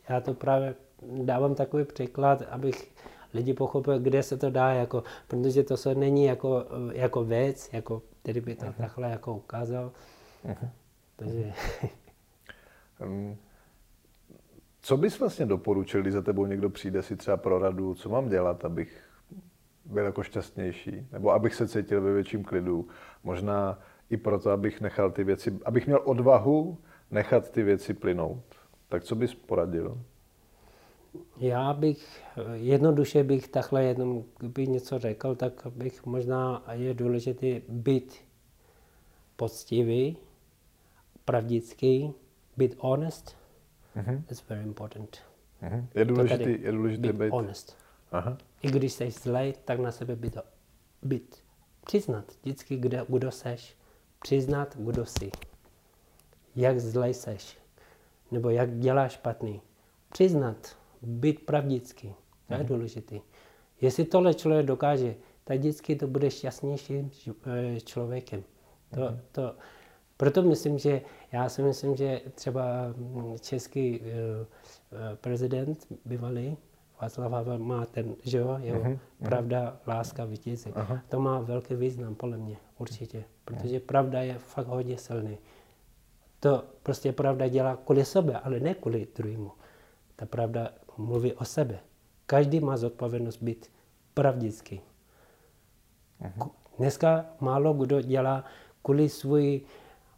já 0.09 0.21
to 0.21 0.33
právě 0.33 0.75
dávám 1.01 1.55
takový 1.55 1.83
příklad, 1.83 2.41
abych 2.49 2.91
lidi 3.35 3.53
pochopil, 3.53 3.99
kde 3.99 4.23
se 4.23 4.37
to 4.37 4.49
dá, 4.49 4.73
jako, 4.73 5.03
protože 5.27 5.63
to 5.63 5.77
se 5.77 5.95
není 5.95 6.25
jako, 6.25 6.65
eh, 6.91 6.97
jako 6.97 7.23
věc, 7.23 7.69
jako, 7.73 8.01
který 8.21 8.41
by 8.41 8.55
to 8.55 8.65
uh-huh. 8.65 8.73
takhle 8.73 9.09
jako 9.09 9.35
ukázal. 9.35 9.91
Uh-huh. 10.45 10.69
Takže... 11.15 11.53
um, 13.01 13.37
Co 14.81 14.97
bys 14.97 15.19
vlastně 15.19 15.45
doporučil, 15.45 16.01
když 16.01 16.13
za 16.13 16.21
tebou 16.21 16.45
někdo 16.45 16.69
přijde 16.69 17.01
si 17.01 17.15
třeba 17.15 17.37
pro 17.37 17.59
radu, 17.59 17.95
co 17.95 18.09
mám 18.09 18.29
dělat, 18.29 18.65
abych 18.65 19.01
byl 19.85 20.05
jako 20.05 20.23
šťastnější, 20.23 21.07
nebo 21.11 21.31
abych 21.31 21.55
se 21.55 21.67
cítil 21.67 22.01
ve 22.01 22.13
větším 22.13 22.43
klidu, 22.43 22.87
možná 23.23 23.79
i 24.09 24.17
proto, 24.17 24.51
abych 24.51 24.81
nechal 24.81 25.11
ty 25.11 25.23
věci, 25.23 25.59
abych 25.65 25.85
měl 25.85 26.01
odvahu 26.05 26.77
nechat 27.11 27.49
ty 27.51 27.63
věci 27.63 27.93
plynout. 27.93 28.43
Tak 28.89 29.03
co 29.03 29.15
bys 29.15 29.35
poradil? 29.35 30.01
Já 31.37 31.73
bych, 31.73 32.23
jednoduše 32.53 33.23
bych 33.23 33.47
takhle 33.47 33.83
jenom, 33.83 34.23
kdyby 34.39 34.67
něco 34.67 34.99
řekl, 34.99 35.35
tak 35.35 35.67
bych 35.69 36.05
možná 36.05 36.63
je 36.71 36.93
důležité 36.93 37.61
být 37.69 38.15
poctivý, 39.35 40.17
pravdický, 41.25 42.13
být 42.57 42.75
honest. 42.79 43.37
Mm-hmm. 43.95 44.23
It's 44.31 44.49
very 44.49 44.63
important. 44.63 45.17
Mm-hmm. 45.63 45.85
Je 45.95 46.05
důležité, 46.05 46.49
je 46.49 46.71
důležité 46.71 47.13
být, 47.13 47.19
být 47.19 47.31
honest. 47.31 47.77
Aha. 48.11 48.37
I 48.61 48.71
když 48.71 48.93
jsi 48.93 49.11
zlej, 49.11 49.53
tak 49.65 49.79
na 49.79 49.91
sebe 49.91 50.15
být, 50.15 50.37
být. 51.03 51.35
Přiznat 51.85 52.31
vždycky, 52.41 52.77
kde, 52.77 53.05
kdo 53.07 53.31
seš. 53.31 53.75
Přiznat, 54.21 54.77
kdo 54.77 55.05
jsi. 55.05 55.31
Jak 56.55 56.79
zlej 56.79 57.13
seš. 57.13 57.57
Nebo 58.31 58.49
jak 58.49 58.79
děláš 58.79 59.11
špatný. 59.11 59.61
Přiznat, 60.11 60.77
být 61.05 61.45
pravdický. 61.45 62.13
To 62.47 62.53
je 62.53 62.59
mhm. 62.59 62.67
důležité. 62.67 63.19
Jestli 63.81 64.05
tohle 64.05 64.33
člověk 64.33 64.65
dokáže, 64.65 65.15
tak 65.43 65.57
vždycky 65.57 65.95
to 65.95 66.07
bude 66.07 66.31
šťastnějším 66.31 67.11
eh, 67.45 67.81
člověkem. 67.81 68.43
To, 68.95 69.01
mhm. 69.01 69.19
to, 69.31 69.55
proto 70.17 70.41
myslím, 70.41 70.77
že 70.77 71.01
já 71.31 71.49
si 71.49 71.61
myslím, 71.61 71.95
že 71.95 72.21
třeba 72.35 72.93
hm, 72.97 73.35
český 73.41 73.99
uh, 73.99 74.05
prezident 75.21 75.87
bývalý 76.05 76.57
Václav 77.01 77.31
Havel 77.31 77.59
má 77.59 77.85
ten, 77.85 78.15
že 78.23 78.37
jo, 78.37 78.57
jeho 78.61 78.79
uh-huh, 78.79 78.99
pravda, 79.23 79.79
láska, 79.87 80.25
vítězí. 80.25 80.69
Uh-huh. 80.69 81.01
To 81.09 81.19
má 81.19 81.39
velký 81.39 81.75
význam, 81.75 82.15
podle 82.15 82.37
mě, 82.37 82.57
určitě. 82.77 83.23
Protože 83.45 83.79
pravda 83.79 84.21
je 84.21 84.37
fakt 84.37 84.67
hodně 84.67 84.97
silný. 84.97 85.37
To 86.39 86.63
prostě 86.83 87.11
pravda 87.11 87.47
dělá 87.47 87.75
kvůli 87.75 88.05
sebe, 88.05 88.39
ale 88.39 88.59
ne 88.59 88.73
kvůli 88.73 89.07
druhému. 89.15 89.51
Ta 90.15 90.25
pravda 90.25 90.69
mluví 90.97 91.33
o 91.33 91.45
sebe. 91.45 91.79
Každý 92.25 92.59
má 92.59 92.77
zodpovědnost 92.77 93.43
být 93.43 93.71
pravdický. 94.13 94.81
Uh-huh. 96.21 96.49
Dneska 96.77 97.25
málo 97.39 97.73
kdo 97.73 98.01
dělá 98.01 98.43
kvůli 98.83 99.09
svůj, 99.09 99.61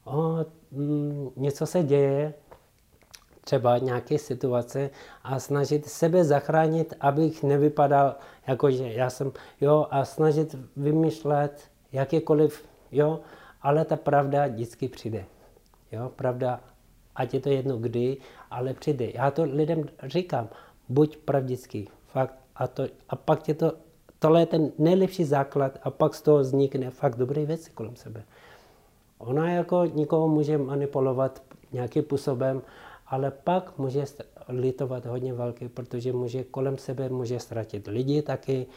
o, 0.06 0.46
m, 0.72 1.32
něco 1.36 1.66
se 1.66 1.84
děje, 1.84 2.34
třeba 3.42 3.78
nějaké 3.78 4.18
situace 4.18 4.90
a 5.24 5.40
snažit 5.40 5.86
sebe 5.86 6.24
zachránit, 6.24 6.94
abych 7.00 7.44
nevypadal 7.44 8.16
jako, 8.48 8.72
že 8.72 8.94
já 8.94 9.10
jsem, 9.10 9.32
jo, 9.62 9.88
a 9.92 10.06
snažit 10.06 10.56
vymýšlet 10.76 11.72
jakékoliv, 11.92 12.66
jo, 12.92 13.20
ale 13.62 13.86
ta 13.86 13.96
pravda 13.96 14.48
vždycky 14.48 14.88
přijde. 14.88 15.26
Jo, 15.92 16.12
pravda, 16.16 16.60
ať 17.18 17.34
je 17.34 17.40
to 17.40 17.50
jedno 17.50 17.78
kdy, 17.78 18.18
ale 18.52 18.74
přijde. 18.74 19.12
Já 19.14 19.32
to 19.32 19.44
lidem 19.44 19.84
říkám, 20.04 20.50
buď 20.90 21.18
pravdický, 21.18 21.90
fakt, 22.08 22.34
a, 22.56 22.68
to, 22.68 22.84
a 23.10 23.16
pak 23.16 23.48
je 23.48 23.54
to, 23.54 23.74
tohle 24.20 24.40
je 24.40 24.46
ten 24.46 24.72
nejlepší 24.78 25.24
základ 25.24 25.78
a 25.84 25.90
pak 25.90 26.16
z 26.16 26.22
toho 26.22 26.38
vznikne 26.40 26.90
fakt 26.90 27.16
dobré 27.16 27.46
věci 27.46 27.72
kolem 27.72 27.96
sebe. 27.96 28.24
Ona 29.18 29.52
jako 29.52 29.86
nikoho 29.86 30.28
může 30.28 30.58
manipulovat 30.58 31.42
nějakým 31.72 32.04
způsobem, 32.04 32.62
ale 33.08 33.32
pak 33.32 33.78
může 33.78 34.06
litovat 34.48 35.06
hodně 35.06 35.34
velký, 35.34 35.68
protože 35.68 36.14
může 36.14 36.44
kolem 36.44 36.78
sebe 36.78 37.10
může 37.10 37.40
ztratit 37.40 37.88
lidi 37.88 38.22
taky, 38.22 38.68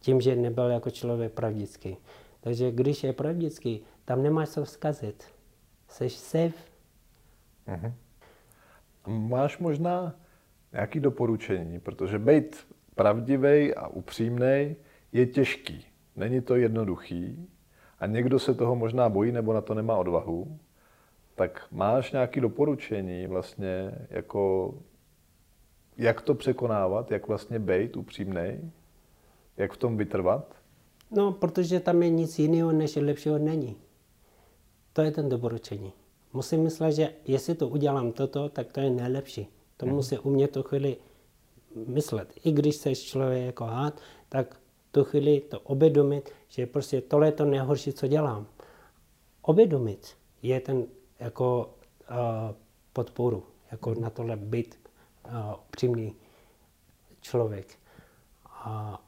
tím, 0.00 0.20
že 0.20 0.36
nebyl 0.36 0.70
jako 0.70 0.90
člověk 0.90 1.32
pravdický. 1.32 1.96
Takže 2.40 2.70
když 2.70 3.04
je 3.04 3.12
pravdický, 3.12 3.82
tam 4.04 4.22
nemáš 4.22 4.48
co 4.48 4.64
vzkazit. 4.64 5.24
Jsi 5.88 6.10
safe. 6.10 6.75
Uh-huh. 7.68 7.92
Máš 9.06 9.58
možná 9.58 10.14
nějaké 10.72 11.00
doporučení, 11.00 11.80
protože 11.80 12.18
být 12.18 12.66
pravdivý 12.94 13.74
a 13.74 13.88
upřímný 13.88 14.76
je 15.12 15.26
těžký. 15.26 15.86
Není 16.16 16.40
to 16.40 16.56
jednoduchý 16.56 17.48
a 17.98 18.06
někdo 18.06 18.38
se 18.38 18.54
toho 18.54 18.76
možná 18.76 19.08
bojí 19.08 19.32
nebo 19.32 19.52
na 19.52 19.60
to 19.60 19.74
nemá 19.74 19.96
odvahu. 19.96 20.58
Tak 21.34 21.66
máš 21.70 22.12
nějaké 22.12 22.40
doporučení 22.40 23.26
vlastně, 23.26 23.92
jako 24.10 24.74
jak 25.96 26.20
to 26.22 26.34
překonávat, 26.34 27.10
jak 27.10 27.28
vlastně 27.28 27.58
být 27.58 27.96
upřímný, 27.96 28.72
jak 29.56 29.72
v 29.72 29.76
tom 29.76 29.96
vytrvat? 29.96 30.54
No, 31.10 31.32
protože 31.32 31.80
tam 31.80 32.02
je 32.02 32.10
nic 32.10 32.38
jiného, 32.38 32.72
než 32.72 32.96
lepšího 32.96 33.38
není. 33.38 33.76
To 34.92 35.02
je 35.02 35.10
ten 35.10 35.28
doporučení. 35.28 35.92
Musím 36.32 36.62
myslet, 36.62 36.92
že 36.92 37.12
jestli 37.24 37.54
to 37.54 37.68
udělám 37.68 38.12
toto, 38.12 38.48
tak 38.48 38.72
to 38.72 38.80
je 38.80 38.90
nejlepší. 38.90 39.48
To 39.76 39.86
hmm. 39.86 39.94
musí 39.94 40.18
umět 40.18 40.50
tu 40.50 40.62
chvíli 40.62 40.96
myslet. 41.86 42.32
I 42.44 42.52
když 42.52 42.76
jsi 42.76 42.94
člověk 42.94 43.46
jako 43.46 43.64
hád, 43.64 44.00
tak 44.28 44.60
tu 44.92 45.04
chvíli 45.04 45.40
to 45.40 45.60
obedomit, 45.60 46.30
že 46.48 46.66
prostě 46.66 47.00
tohle 47.00 47.28
je 47.28 47.32
to 47.32 47.44
nejhorší, 47.44 47.92
co 47.92 48.06
dělám. 48.06 48.46
Obedomit 49.42 50.16
je 50.42 50.60
ten 50.60 50.86
jako 51.20 51.74
uh, 52.10 52.16
podporu, 52.92 53.44
jako 53.70 53.94
na 53.94 54.10
tohle 54.10 54.36
být 54.36 54.78
uh, 55.26 55.32
přímý 55.70 56.14
člověk. 57.20 57.66
A 58.44 59.02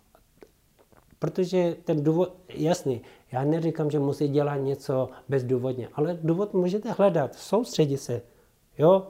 protože 1.18 1.76
ten 1.84 2.04
důvod, 2.04 2.36
jasný, 2.48 3.02
já 3.32 3.44
neříkám, 3.44 3.90
že 3.90 3.98
musí 3.98 4.28
dělat 4.28 4.56
něco 4.56 5.08
bezdůvodně, 5.28 5.88
ale 5.92 6.18
důvod 6.22 6.54
můžete 6.54 6.90
hledat, 6.90 7.34
soustředit 7.34 7.98
se, 7.98 8.22
jo, 8.78 9.06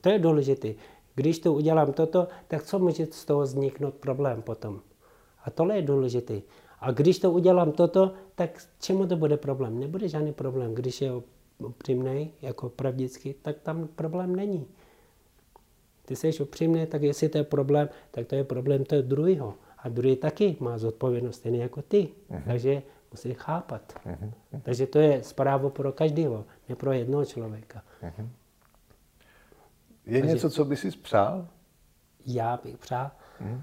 to 0.00 0.08
je 0.08 0.18
důležité. 0.18 0.74
Když 1.14 1.38
to 1.38 1.52
udělám 1.52 1.92
toto, 1.92 2.28
tak 2.48 2.62
co 2.62 2.78
může 2.78 3.06
z 3.06 3.24
toho 3.24 3.40
vzniknout 3.40 3.94
problém 3.94 4.42
potom? 4.42 4.80
A 5.44 5.50
tohle 5.50 5.76
je 5.76 5.82
důležité. 5.82 6.40
A 6.80 6.90
když 6.90 7.18
to 7.18 7.32
udělám 7.32 7.72
toto, 7.72 8.12
tak 8.34 8.62
čemu 8.80 9.06
to 9.06 9.16
bude 9.16 9.36
problém? 9.36 9.80
Nebude 9.80 10.08
žádný 10.08 10.32
problém. 10.32 10.74
Když 10.74 11.00
je 11.00 11.12
upřímný, 11.58 12.32
jako 12.42 12.68
pravdický, 12.68 13.34
tak 13.42 13.56
tam 13.62 13.88
problém 13.88 14.36
není. 14.36 14.66
Ty 16.04 16.16
jsi 16.16 16.30
upřímný, 16.40 16.86
tak 16.86 17.02
jestli 17.02 17.28
to 17.28 17.38
je 17.38 17.44
problém, 17.44 17.88
tak 18.10 18.26
to 18.26 18.34
je 18.34 18.44
problém 18.44 18.84
toho 18.84 19.02
druhého. 19.02 19.54
A 19.78 19.88
druhý 19.88 20.16
taky 20.16 20.56
má 20.60 20.78
zodpovědnost 20.78 21.36
stejně 21.36 21.62
jako 21.62 21.82
ty. 21.82 22.08
Uh-huh. 22.30 22.42
Takže 22.44 22.82
musí 23.16 23.34
chápat. 23.34 23.94
Uh-huh. 24.06 24.32
Takže 24.62 24.86
to 24.86 24.98
je 24.98 25.22
zpráva 25.22 25.70
pro 25.70 25.92
každého, 25.92 26.44
ne 26.68 26.76
pro 26.76 26.92
jednoho 26.92 27.24
člověka. 27.24 27.82
Uh-huh. 28.02 28.28
Je 30.06 30.20
Takže, 30.20 30.34
něco, 30.34 30.50
co 30.50 30.64
by 30.64 30.76
si 30.76 30.90
přál? 30.90 31.48
Já 32.26 32.60
bych 32.64 32.76
přál. 32.76 33.10
Uh-huh. 33.40 33.62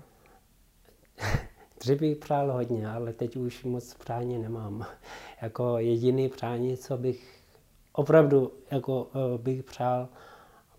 Dřív 1.79 1.99
bych 1.99 2.17
přál 2.17 2.51
hodně, 2.51 2.89
ale 2.89 3.13
teď 3.13 3.35
už 3.35 3.63
moc 3.63 3.93
přání 3.93 4.37
nemám. 4.37 4.85
jako 5.41 5.77
jediný 5.77 6.29
přání, 6.29 6.77
co 6.77 6.97
bych 6.97 7.43
opravdu 7.91 8.51
jako 8.71 9.03
uh, 9.03 9.41
bych 9.41 9.63
přál 9.63 10.09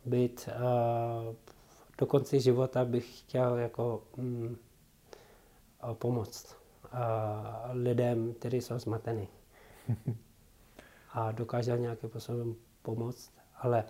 být 0.04 0.48
uh, 0.48 1.34
do 1.98 2.06
konce 2.06 2.40
života 2.40 2.84
bych 2.84 3.18
chtěl 3.18 3.56
jako 3.56 4.02
um, 4.18 4.56
pomoct 5.98 6.46
uh, 6.52 6.63
lidem, 7.72 8.34
kteří 8.34 8.60
jsou 8.60 8.78
zmatení. 8.78 9.28
A 11.12 11.32
dokáže 11.32 11.78
nějakým 11.78 12.08
způsobem 12.10 12.54
pomoct, 12.82 13.32
ale 13.56 13.84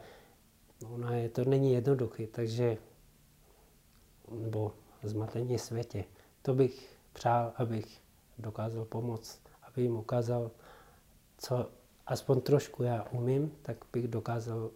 ona 0.91 1.15
je, 1.15 1.29
to 1.29 1.45
není 1.45 1.73
jednoduché, 1.73 2.27
takže 2.27 2.79
nebo 4.31 4.73
zmatení 5.03 5.59
světě. 5.59 6.05
To 6.43 6.55
bych 6.55 6.97
přál, 7.13 7.53
abych 7.57 8.01
dokázal 8.39 8.85
pomoct, 8.85 9.41
aby 9.63 9.83
jim 9.83 9.97
ukázal, 9.97 10.51
co 11.39 11.71
aspoň 12.07 12.41
trošku 12.41 12.83
já 12.83 13.03
umím, 13.11 13.53
tak 13.63 13.77
bych 13.93 14.09
dokázal 14.09 14.71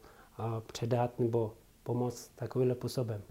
předat 0.66 1.18
nebo 1.18 1.54
pomoct 1.82 2.28
takovýmhle 2.34 2.74
způsobem. 2.74 3.22